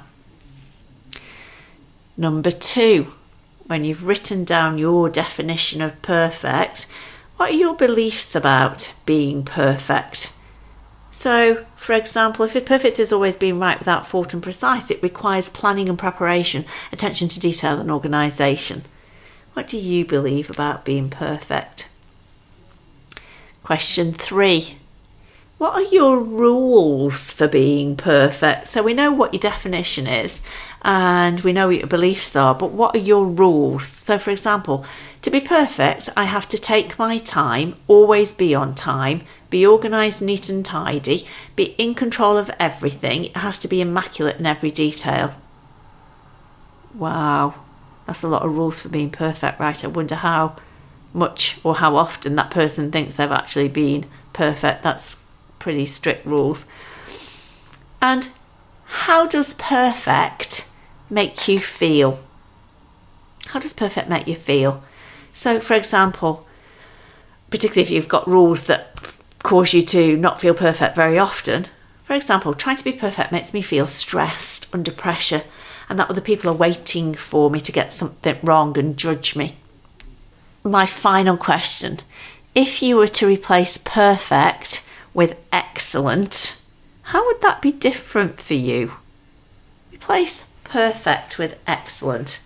Number 2.17 2.51
two, 2.51 3.13
when 3.67 3.83
you've 3.83 4.05
written 4.05 4.43
down 4.43 4.77
your 4.77 5.10
definition 5.10 5.81
of 5.81 6.01
perfect, 6.01 6.88
what 7.38 7.51
are 7.51 7.55
your 7.55 7.75
beliefs 7.75 8.36
about 8.36 8.93
being 9.05 9.43
perfect? 9.43 10.33
So, 11.21 11.63
for 11.75 11.93
example, 11.93 12.45
if 12.45 12.65
perfect 12.65 12.97
is 12.97 13.13
always 13.13 13.37
being 13.37 13.59
right 13.59 13.77
without 13.77 14.07
fault 14.07 14.33
and 14.33 14.41
precise, 14.41 14.89
it 14.89 15.03
requires 15.03 15.49
planning 15.49 15.87
and 15.87 15.99
preparation, 15.99 16.65
attention 16.91 17.27
to 17.27 17.39
detail, 17.39 17.79
and 17.79 17.91
organisation. 17.91 18.85
What 19.53 19.67
do 19.67 19.77
you 19.77 20.03
believe 20.03 20.49
about 20.49 20.83
being 20.83 21.11
perfect? 21.11 21.89
Question 23.61 24.13
three 24.13 24.77
What 25.59 25.75
are 25.75 25.93
your 25.93 26.19
rules 26.19 27.31
for 27.31 27.47
being 27.47 27.95
perfect? 27.95 28.69
So 28.69 28.81
we 28.81 28.95
know 28.95 29.11
what 29.11 29.31
your 29.31 29.41
definition 29.41 30.07
is 30.07 30.41
and 30.81 31.41
we 31.41 31.53
know 31.53 31.67
what 31.67 31.77
your 31.77 31.87
beliefs 31.87 32.35
are, 32.35 32.55
but 32.55 32.71
what 32.71 32.95
are 32.95 33.05
your 33.11 33.27
rules? 33.27 33.85
So, 33.85 34.17
for 34.17 34.31
example, 34.31 34.85
to 35.21 35.29
be 35.29 35.39
perfect, 35.39 36.09
I 36.17 36.23
have 36.23 36.49
to 36.49 36.57
take 36.57 36.97
my 36.97 37.19
time, 37.19 37.75
always 37.87 38.33
be 38.33 38.55
on 38.55 38.73
time, 38.73 39.21
be 39.51 39.67
organised, 39.67 40.24
neat, 40.24 40.50
and 40.50 40.65
tidy, 40.65 41.27
be 41.55 41.75
in 41.77 41.93
control 41.93 42.38
of 42.38 42.50
everything. 42.60 43.25
It 43.25 43.38
has 43.38 43.60
to 43.60 43.67
be 43.67 43.81
immaculate 43.81 44.38
in 44.38 44.48
every 44.48 44.72
detail. 44.72 45.36
Wow, 46.96 47.53
that's 48.08 48.24
a 48.24 48.27
lot 48.27 48.41
of 48.41 48.51
rules 48.51 48.81
for 48.81 48.89
being 48.89 49.12
perfect, 49.12 49.60
right? 49.60 49.84
I 49.84 49.88
wonder 49.88 50.15
how 50.15 50.55
much 51.13 51.60
or 51.63 51.75
how 51.75 51.98
often 51.98 52.36
that 52.36 52.50
person 52.50 52.91
thinks 52.91 53.17
they've 53.17 53.31
actually 53.31 53.67
been 53.67 54.05
perfect. 54.34 54.81
That's 54.81 55.22
pretty 55.60 55.86
strict 55.86 56.25
rules. 56.25 56.65
And 58.01 58.29
how 58.86 59.27
does 59.27 59.53
perfect 59.55 60.70
make 61.10 61.48
you 61.48 61.60
feel? 61.60 62.20
How 63.48 63.60
does 63.60 63.74
perfect 63.74 64.10
make 64.10 64.27
you 64.27 64.36
feel? 64.36 64.84
So, 65.34 65.60
for 65.60 65.75
example, 65.75 66.48
particularly 67.50 67.81
if 67.81 67.91
you've 67.91 68.08
got 68.08 68.27
rules 68.27 68.65
that 68.67 68.90
cause 69.51 69.74
you 69.74 69.81
to 69.81 70.15
not 70.15 70.39
feel 70.39 70.53
perfect 70.53 70.96
very 70.96 71.20
often, 71.20 71.65
for 72.05 72.13
example, 72.13 72.53
trying 72.53 72.77
to 72.77 72.86
be 72.86 72.93
perfect 72.93 73.34
makes 73.34 73.53
me 73.53 73.62
feel 73.62 73.86
stressed, 73.86 74.74
under 74.74 74.93
pressure, 74.93 75.43
and 75.89 76.00
that 76.00 76.10
other 76.10 76.22
people 76.22 76.50
are 76.50 76.55
waiting 76.55 77.13
for 77.13 77.50
me 77.50 77.60
to 77.60 77.72
get 77.74 77.91
something 77.91 78.38
wrong 78.43 78.77
and 78.79 78.96
judge 78.96 79.36
me. 79.36 79.58
My 80.63 80.86
final 80.86 81.36
question 81.36 82.00
if 82.55 82.81
you 82.81 82.96
were 82.96 83.10
to 83.10 83.27
replace 83.27 83.77
perfect 83.77 84.88
with 85.13 85.38
excellent, 85.51 86.58
how 87.01 87.25
would 87.25 87.41
that 87.41 87.62
be 87.62 87.74
different 87.74 88.39
for 88.39 88.53
you? 88.53 88.93
Replace 89.91 90.46
perfect 90.63 91.38
with 91.38 91.60
excellent 91.67 92.39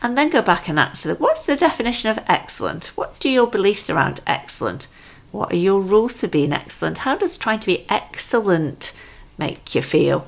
and 0.00 0.16
then 0.16 0.30
go 0.30 0.40
back 0.40 0.70
and 0.70 0.78
answer 0.78 1.14
what's 1.16 1.44
the 1.44 1.54
definition 1.54 2.08
of 2.08 2.18
excellent? 2.26 2.86
What 2.96 3.20
do 3.20 3.28
your 3.28 3.46
beliefs 3.46 3.90
around 3.90 4.22
excellent? 4.26 4.88
What 5.32 5.52
are 5.52 5.56
your 5.56 5.80
rules 5.80 6.20
for 6.20 6.28
being 6.28 6.52
excellent? 6.52 6.98
How 6.98 7.16
does 7.16 7.38
trying 7.38 7.60
to 7.60 7.66
be 7.66 7.86
excellent 7.88 8.92
make 9.38 9.74
you 9.74 9.82
feel? 9.82 10.26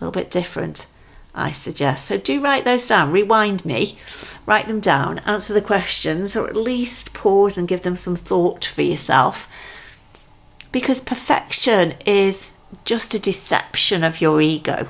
A 0.00 0.04
little 0.04 0.12
bit 0.12 0.30
different, 0.30 0.86
I 1.34 1.52
suggest. 1.52 2.06
So 2.06 2.18
do 2.18 2.40
write 2.40 2.64
those 2.64 2.86
down. 2.86 3.12
Rewind 3.12 3.64
me, 3.64 3.98
write 4.44 4.66
them 4.66 4.80
down, 4.80 5.20
answer 5.20 5.54
the 5.54 5.60
questions, 5.60 6.36
or 6.36 6.48
at 6.48 6.56
least 6.56 7.14
pause 7.14 7.56
and 7.56 7.68
give 7.68 7.82
them 7.82 7.96
some 7.96 8.16
thought 8.16 8.64
for 8.64 8.82
yourself. 8.82 9.48
Because 10.72 11.00
perfection 11.00 11.94
is 12.04 12.50
just 12.84 13.14
a 13.14 13.20
deception 13.20 14.02
of 14.02 14.20
your 14.20 14.40
ego. 14.40 14.88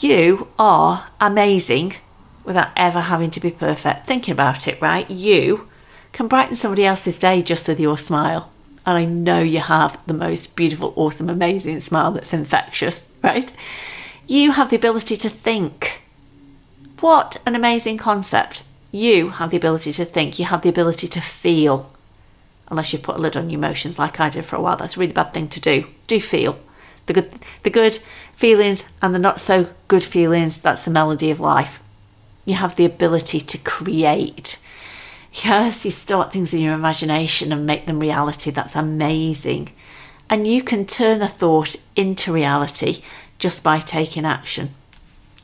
You 0.00 0.48
are 0.58 1.06
amazing 1.20 1.94
without 2.42 2.70
ever 2.76 3.02
having 3.02 3.30
to 3.30 3.40
be 3.40 3.52
perfect. 3.52 4.06
Thinking 4.06 4.32
about 4.32 4.66
it, 4.66 4.80
right? 4.82 5.08
You 5.08 5.68
can 6.12 6.26
brighten 6.26 6.56
somebody 6.56 6.84
else's 6.84 7.18
day 7.20 7.42
just 7.42 7.68
with 7.68 7.78
your 7.78 7.96
smile. 7.96 8.50
And 8.86 8.96
I 8.96 9.04
know 9.04 9.40
you 9.40 9.58
have 9.58 9.98
the 10.06 10.14
most 10.14 10.54
beautiful, 10.54 10.92
awesome, 10.94 11.28
amazing 11.28 11.80
smile 11.80 12.12
that's 12.12 12.32
infectious, 12.32 13.12
right? 13.22 13.54
You 14.28 14.52
have 14.52 14.70
the 14.70 14.76
ability 14.76 15.16
to 15.16 15.28
think. 15.28 16.02
What 17.00 17.36
an 17.44 17.56
amazing 17.56 17.98
concept. 17.98 18.62
You 18.92 19.30
have 19.30 19.50
the 19.50 19.56
ability 19.56 19.92
to 19.94 20.04
think, 20.04 20.38
you 20.38 20.44
have 20.46 20.62
the 20.62 20.68
ability 20.68 21.08
to 21.08 21.20
feel. 21.20 21.92
Unless 22.68 22.92
you've 22.92 23.02
put 23.02 23.16
a 23.16 23.20
lid 23.20 23.36
on 23.36 23.50
your 23.50 23.58
emotions 23.58 23.98
like 23.98 24.18
I 24.20 24.30
did 24.30 24.44
for 24.44 24.56
a 24.56 24.60
while. 24.60 24.76
That's 24.76 24.96
a 24.96 25.00
really 25.00 25.12
bad 25.12 25.34
thing 25.34 25.48
to 25.48 25.60
do. 25.60 25.86
Do 26.06 26.20
feel. 26.20 26.58
The 27.06 27.12
good 27.12 27.32
the 27.62 27.70
good 27.70 27.98
feelings 28.34 28.84
and 29.00 29.14
the 29.14 29.18
not 29.18 29.40
so 29.40 29.68
good 29.88 30.02
feelings, 30.02 30.60
that's 30.60 30.84
the 30.84 30.90
melody 30.90 31.30
of 31.30 31.38
life. 31.38 31.80
You 32.44 32.54
have 32.54 32.76
the 32.76 32.84
ability 32.84 33.40
to 33.40 33.58
create. 33.58 34.58
Yes, 35.44 35.84
you 35.84 35.90
start 35.90 36.32
things 36.32 36.54
in 36.54 36.60
your 36.60 36.72
imagination 36.72 37.52
and 37.52 37.66
make 37.66 37.86
them 37.86 38.00
reality. 38.00 38.50
That's 38.50 38.74
amazing. 38.74 39.68
And 40.30 40.46
you 40.46 40.62
can 40.62 40.86
turn 40.86 41.20
a 41.20 41.28
thought 41.28 41.76
into 41.94 42.32
reality 42.32 43.02
just 43.38 43.62
by 43.62 43.80
taking 43.80 44.24
action. 44.24 44.70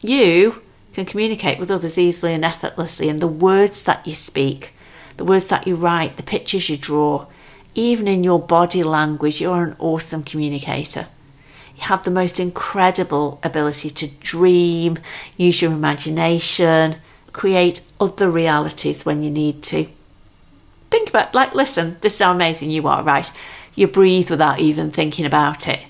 You 0.00 0.62
can 0.94 1.05
communicate 1.05 1.59
with 1.59 1.70
others 1.70 1.98
easily 1.98 2.33
and 2.33 2.44
effortlessly, 2.44 3.09
and 3.09 3.20
the 3.20 3.26
words 3.26 3.83
that 3.85 4.07
you 4.07 4.14
speak, 4.14 4.72
the 5.18 5.24
words 5.24 5.46
that 5.46 5.66
you 5.66 5.76
write, 5.76 6.16
the 6.16 6.22
pictures 6.22 6.68
you 6.68 6.76
draw, 6.76 7.26
even 7.74 8.09
in 8.09 8.24
your 8.24 8.40
body 8.40 8.83
language, 8.83 9.40
you're 9.40 9.62
an 9.62 9.76
awesome 9.78 10.22
communicator. 10.22 11.07
You 11.76 11.83
have 11.85 12.02
the 12.02 12.11
most 12.11 12.40
incredible 12.40 13.40
ability 13.42 13.90
to 13.90 14.09
dream, 14.09 14.98
use 15.37 15.62
your 15.62 15.72
imagination, 15.72 16.96
create 17.33 17.81
other 18.01 18.31
realities 18.31 19.05
when 19.05 19.23
you 19.23 19.31
need 19.31 19.62
to. 19.64 19.87
Think 20.90 21.09
about, 21.09 21.35
like, 21.35 21.55
listen, 21.55 21.97
this 22.01 22.14
is 22.14 22.21
how 22.21 22.33
amazing 22.33 22.71
you 22.71 22.87
are, 22.87 23.03
right? 23.03 23.31
You 23.75 23.87
breathe 23.88 24.31
without 24.31 24.61
even 24.61 24.90
thinking 24.90 25.25
about 25.25 25.68
it. 25.68 25.81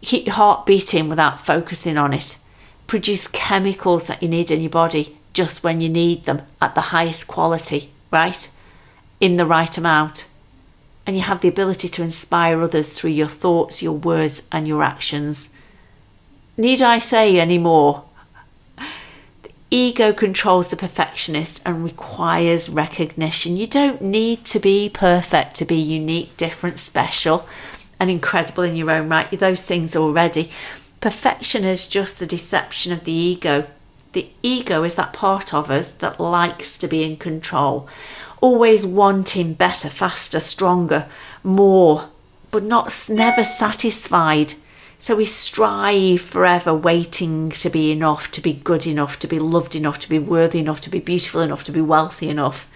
keep 0.00 0.26
your 0.26 0.36
heart 0.36 0.64
beating 0.64 1.08
without 1.08 1.44
focusing 1.44 1.98
on 1.98 2.14
it. 2.14 2.38
Produce 2.86 3.26
chemicals 3.26 4.06
that 4.06 4.22
you 4.22 4.28
need 4.28 4.50
in 4.50 4.60
your 4.60 4.70
body 4.70 5.18
just 5.34 5.62
when 5.62 5.80
you 5.80 5.88
need 5.88 6.24
them 6.24 6.42
at 6.62 6.74
the 6.74 6.80
highest 6.80 7.26
quality, 7.26 7.90
right? 8.10 8.48
In 9.20 9.36
the 9.36 9.44
right 9.44 9.76
amount 9.76 10.26
and 11.08 11.16
you 11.16 11.22
have 11.22 11.40
the 11.40 11.48
ability 11.48 11.88
to 11.88 12.02
inspire 12.02 12.60
others 12.60 12.92
through 12.92 13.08
your 13.08 13.28
thoughts, 13.28 13.82
your 13.82 13.94
words, 13.94 14.46
and 14.52 14.68
your 14.68 14.82
actions. 14.82 15.48
Need 16.58 16.82
I 16.82 16.98
say 16.98 17.40
any 17.40 17.56
more? 17.56 18.04
Ego 19.70 20.12
controls 20.12 20.70
the 20.70 20.76
perfectionist 20.76 21.60
and 21.66 21.84
requires 21.84 22.70
recognition. 22.70 23.56
You 23.56 23.66
don't 23.66 24.00
need 24.00 24.44
to 24.46 24.58
be 24.58 24.88
perfect 24.88 25.56
to 25.56 25.64
be 25.64 25.76
unique, 25.76 26.36
different, 26.36 26.78
special, 26.78 27.46
and 28.00 28.10
incredible 28.10 28.62
in 28.62 28.76
your 28.76 28.90
own 28.90 29.08
right. 29.08 29.30
You're 29.30 29.38
those 29.38 29.62
things 29.62 29.94
already. 29.94 30.50
Perfection 31.00 31.64
is 31.64 31.86
just 31.86 32.18
the 32.18 32.26
deception 32.26 32.92
of 32.92 33.04
the 33.04 33.12
ego. 33.12 33.66
The 34.12 34.28
ego 34.42 34.84
is 34.84 34.96
that 34.96 35.12
part 35.12 35.52
of 35.52 35.70
us 35.70 35.92
that 35.96 36.18
likes 36.18 36.78
to 36.78 36.88
be 36.88 37.02
in 37.02 37.18
control 37.18 37.88
always 38.40 38.86
wanting 38.86 39.54
better, 39.54 39.88
faster, 39.88 40.40
stronger, 40.40 41.06
more, 41.42 42.08
but 42.50 42.62
not 42.62 43.06
never 43.08 43.44
satisfied. 43.44 44.54
So 45.00 45.16
we 45.16 45.24
strive 45.24 46.20
forever, 46.20 46.74
waiting 46.74 47.50
to 47.50 47.70
be 47.70 47.92
enough, 47.92 48.30
to 48.32 48.40
be 48.40 48.52
good 48.52 48.86
enough, 48.86 49.18
to 49.20 49.26
be 49.26 49.38
loved 49.38 49.74
enough, 49.76 49.98
to 50.00 50.08
be 50.08 50.18
worthy 50.18 50.58
enough, 50.58 50.80
to 50.82 50.90
be 50.90 50.98
beautiful 50.98 51.40
enough, 51.40 51.64
to 51.64 51.72
be 51.72 51.80
wealthy 51.80 52.28
enough. 52.28 52.68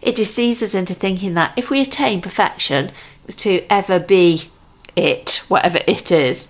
It 0.00 0.14
deceives 0.14 0.62
us 0.62 0.74
into 0.74 0.94
thinking 0.94 1.34
that 1.34 1.52
if 1.56 1.68
we 1.68 1.80
attain 1.80 2.22
perfection, 2.22 2.92
to 3.36 3.64
ever 3.68 3.98
be 3.98 4.50
it, 4.96 5.42
whatever 5.48 5.80
it 5.86 6.10
is, 6.10 6.48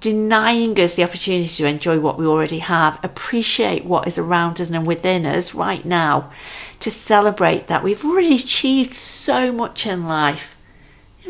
denying 0.00 0.78
us 0.78 0.94
the 0.94 1.04
opportunity 1.04 1.48
to 1.48 1.66
enjoy 1.66 1.98
what 1.98 2.18
we 2.18 2.26
already 2.26 2.58
have, 2.58 3.02
appreciate 3.02 3.84
what 3.84 4.06
is 4.06 4.18
around 4.18 4.60
us 4.60 4.70
and 4.70 4.86
within 4.86 5.24
us 5.24 5.54
right 5.54 5.84
now, 5.84 6.30
to 6.80 6.90
celebrate 6.90 7.66
that 7.68 7.82
we've 7.82 8.04
already 8.04 8.34
achieved 8.34 8.92
so 8.92 9.52
much 9.52 9.86
in 9.86 10.06
life. 10.06 10.56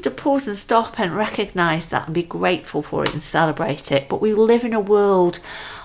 To 0.02 0.10
pause 0.10 0.48
and 0.48 0.56
stop 0.56 0.98
and 0.98 1.14
recognize 1.16 1.86
that 1.86 2.06
and 2.06 2.14
be 2.14 2.24
grateful 2.24 2.82
for 2.82 3.04
it 3.04 3.12
and 3.12 3.22
celebrate 3.22 3.92
it. 3.92 4.08
But 4.08 4.20
we 4.20 4.34
live 4.34 4.64
in 4.64 4.72
a 4.72 4.80
world 4.80 5.38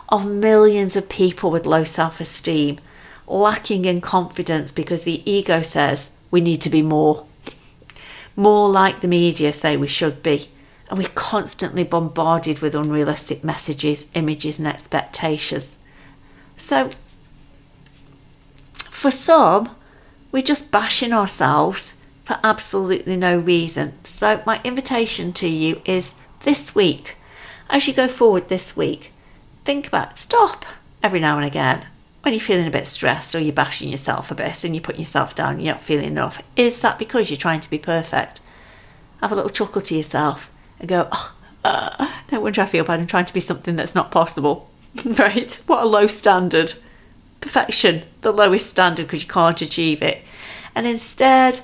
of 0.10 0.26
millions 0.26 0.96
of 0.96 1.10
people 1.10 1.52
with 1.52 1.66
low 1.66 1.84
self 1.84 2.20
esteem, 2.20 2.80
lacking 3.28 3.86
in 3.86 4.02
confidence 4.02 4.72
because 4.72 5.04
the 5.04 5.30
ego 5.30 5.62
says 5.62 6.10
we 6.32 6.42
need 6.42 6.62
to 6.62 6.70
be 6.70 6.82
more. 6.82 7.26
More 8.36 8.70
like 8.70 9.02
the 9.02 9.08
media 9.08 9.54
say 9.54 9.78
we 9.78 9.88
should 9.88 10.24
be 10.24 10.50
and 10.90 10.98
we're 10.98 11.10
constantly 11.10 11.84
bombarded 11.84 12.60
with 12.60 12.76
unrealistic 12.76 13.44
messages, 13.44 14.08
images, 14.14 14.58
and 14.60 14.68
expectations. 14.68 15.76
So, 16.58 16.90
for 18.90 19.12
some, 19.12 19.76
we're 20.32 20.44
just 20.44 20.72
bashing 20.72 21.12
ourselves 21.12 21.94
for 22.28 22.38
absolutely 22.44 23.16
no 23.16 23.40
reason. 23.40 23.94
So, 24.04 24.44
my 24.46 24.60
invitation 24.66 25.32
to 25.32 25.48
you 25.48 25.82
is 25.86 26.16
this 26.42 26.76
week, 26.76 27.16
as 27.70 27.88
you 27.88 27.94
go 27.94 28.10
forward 28.10 28.50
this 28.50 28.76
week, 28.76 29.14
think 29.64 29.88
about 29.88 30.20
stop 30.20 30.66
every 31.02 31.22
now 31.22 31.38
and 31.38 31.46
again 31.46 31.86
when 32.24 32.34
you're 32.34 32.42
feeling 32.42 32.68
a 32.68 32.72
bit 32.72 32.86
stressed 32.86 33.34
or 33.34 33.40
you're 33.40 33.54
bashing 33.54 33.88
yourself 33.88 34.30
a 34.30 34.36
bit 34.36 34.66
and 34.66 34.76
you're 34.76 34.82
putting 34.82 35.00
yourself 35.00 35.36
down 35.36 35.62
you're 35.62 35.74
not 35.74 35.82
feeling 35.82 36.08
enough. 36.08 36.44
Is 36.58 36.82
that 36.82 37.00
because 37.00 37.30
you're 37.30 37.38
trying 37.38 37.62
to 37.62 37.70
be 37.70 37.78
perfect? 37.78 38.42
Have 39.22 39.32
a 39.32 39.36
little 39.36 39.50
chuckle 39.50 39.82
to 39.84 39.96
yourself 39.96 40.54
and 40.82 40.90
go, 40.90 41.08
oh, 41.10 41.34
uh, 41.64 42.12
no 42.30 42.42
wonder 42.42 42.60
I 42.60 42.66
feel 42.66 42.84
bad. 42.84 43.00
I'm 43.00 43.08
trying 43.08 43.24
to 43.24 43.34
be 43.34 43.40
something 43.40 43.78
that's 43.78 43.96
not 43.96 44.12
possible. 44.12 44.70
right? 45.06 45.58
What 45.66 45.82
a 45.82 45.88
low 45.88 46.08
standard. 46.08 46.74
Perfection, 47.40 48.04
the 48.20 48.34
lowest 48.34 48.68
standard 48.68 49.08
because 49.08 49.24
you 49.24 49.30
can't 49.30 49.62
achieve 49.62 50.02
it. 50.02 50.26
And 50.76 50.86
instead, 50.86 51.62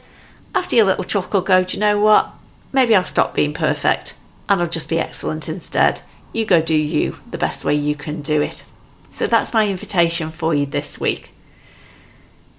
after 0.56 0.76
your 0.76 0.86
little 0.86 1.04
chuckle, 1.04 1.42
go, 1.42 1.63
do 1.63 1.76
you 1.76 1.80
know 1.80 2.00
what? 2.00 2.32
Maybe 2.72 2.96
I'll 2.96 3.04
stop 3.04 3.34
being 3.34 3.54
perfect. 3.54 4.16
and 4.50 4.62
I'll 4.62 4.68
just 4.68 4.89
be 4.89 5.00
excellent 5.00 5.50
instead. 5.50 6.02
You 6.32 6.46
go 6.46 6.62
do 6.62 6.76
you 6.76 7.18
the 7.30 7.38
best 7.38 7.63
way 7.63 7.76
you 7.76 7.96
can 7.96 8.22
do 8.22 8.42
it. 8.42 8.66
So 9.13 9.28
that's 9.28 9.54
my 9.54 9.68
invitation 9.68 10.32
for 10.32 10.54
you 10.54 10.66
this 10.66 11.00
week 11.00 11.32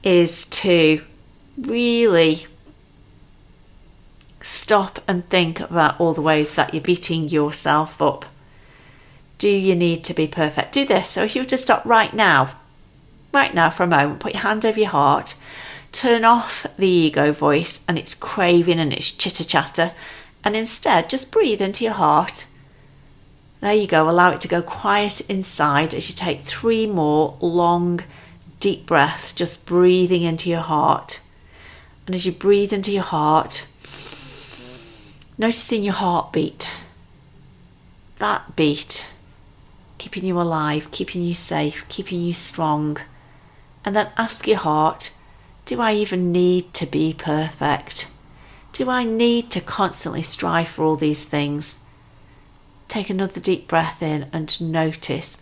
is 0.02 0.46
to 0.46 1.02
really 1.58 2.46
stop 4.42 4.98
and 5.08 5.28
think 5.28 5.60
about 5.60 5.98
all 5.98 6.14
the 6.14 6.20
ways 6.20 6.54
that 6.54 6.74
you're 6.74 6.82
beating 6.82 7.28
yourself 7.28 8.00
up. 8.00 8.26
Do 9.38 9.48
you 9.48 9.74
need 9.74 10.04
to 10.04 10.14
be 10.14 10.26
perfect? 10.26 10.72
Do 10.72 10.84
this. 10.84 11.08
So 11.08 11.24
if 11.24 11.34
you 11.34 11.42
were 11.42 11.48
to 11.48 11.56
stop 11.58 11.84
right 11.84 12.12
now, 12.14 12.54
right 13.32 13.52
now 13.54 13.70
for 13.70 13.82
a 13.82 13.86
moment, 13.86 14.20
put 14.20 14.34
your 14.34 14.42
hand 14.42 14.64
over 14.64 14.78
your 14.78 14.90
heart, 14.90 15.34
turn 15.94 16.24
off 16.24 16.66
the 16.76 16.88
ego 16.88 17.32
voice 17.32 17.82
and 17.88 17.96
its 17.96 18.14
craving 18.14 18.80
and 18.80 18.92
its 18.92 19.10
chitter 19.10 19.44
chatter, 19.44 19.92
and 20.42 20.56
instead 20.56 21.08
just 21.08 21.30
breathe 21.30 21.62
into 21.62 21.84
your 21.84 21.94
heart. 21.94 22.46
There 23.60 23.72
you 23.72 23.86
go, 23.86 24.10
allow 24.10 24.30
it 24.32 24.40
to 24.42 24.48
go 24.48 24.60
quiet 24.60 25.22
inside 25.30 25.94
as 25.94 26.10
you 26.10 26.14
take 26.14 26.42
three 26.42 26.86
more 26.86 27.38
long, 27.40 28.00
deep 28.60 28.84
breaths, 28.84 29.32
just 29.32 29.64
breathing 29.64 30.22
into 30.22 30.50
your 30.50 30.60
heart. 30.60 31.20
And 32.06 32.14
as 32.14 32.26
you 32.26 32.32
breathe 32.32 32.72
into 32.72 32.92
your 32.92 33.02
heart, 33.04 33.66
noticing 35.38 35.82
your 35.82 35.94
heartbeat. 35.94 36.74
That 38.18 38.56
beat, 38.56 39.10
keeping 39.98 40.24
you 40.24 40.40
alive, 40.40 40.90
keeping 40.90 41.22
you 41.22 41.34
safe, 41.34 41.84
keeping 41.88 42.20
you 42.20 42.34
strong. 42.34 42.98
And 43.84 43.96
then 43.96 44.08
ask 44.16 44.46
your 44.46 44.58
heart, 44.58 45.12
do 45.66 45.80
I 45.80 45.94
even 45.94 46.30
need 46.30 46.74
to 46.74 46.86
be 46.86 47.14
perfect? 47.14 48.08
Do 48.72 48.90
I 48.90 49.04
need 49.04 49.50
to 49.52 49.60
constantly 49.60 50.22
strive 50.22 50.68
for 50.68 50.84
all 50.84 50.96
these 50.96 51.24
things? 51.24 51.78
Take 52.88 53.08
another 53.08 53.40
deep 53.40 53.66
breath 53.66 54.02
in 54.02 54.28
and 54.32 54.60
notice 54.60 55.38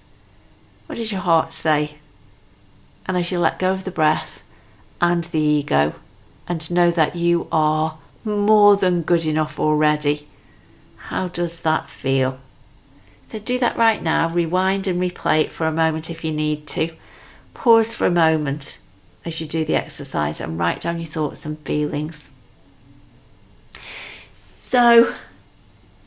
what 0.87 0.97
does 0.97 1.11
your 1.11 1.23
heart 1.23 1.53
say? 1.53 1.97
And 3.07 3.17
as 3.17 3.33
you 3.33 3.39
let 3.39 3.59
go 3.59 3.73
of 3.73 3.85
the 3.85 3.91
breath 3.91 4.43
and 5.01 5.25
the 5.25 5.41
ego, 5.41 5.95
and 6.47 6.71
know 6.71 6.91
that 6.91 7.17
you 7.17 7.49
are 7.51 7.99
more 8.25 8.77
than 8.77 9.03
good 9.03 9.25
enough 9.25 9.59
already, 9.59 10.29
how 10.97 11.29
does 11.29 11.61
that 11.61 11.89
feel? 11.89 12.39
So 13.31 13.39
do 13.39 13.59
that 13.59 13.79
right 13.79 14.03
now. 14.03 14.29
Rewind 14.29 14.87
and 14.87 15.01
replay 15.01 15.41
it 15.41 15.53
for 15.53 15.67
a 15.67 15.73
moment 15.73 16.11
if 16.11 16.23
you 16.23 16.31
need 16.31 16.67
to. 16.69 16.95
Pause 17.55 17.95
for 17.95 18.07
a 18.07 18.11
moment 18.11 18.79
as 19.25 19.41
you 19.41 19.47
do 19.47 19.65
the 19.65 19.75
exercise 19.75 20.41
and 20.41 20.59
write 20.59 20.81
down 20.81 20.99
your 20.99 21.07
thoughts 21.07 21.47
and 21.47 21.59
feelings. 21.61 22.31
So, 24.61 25.15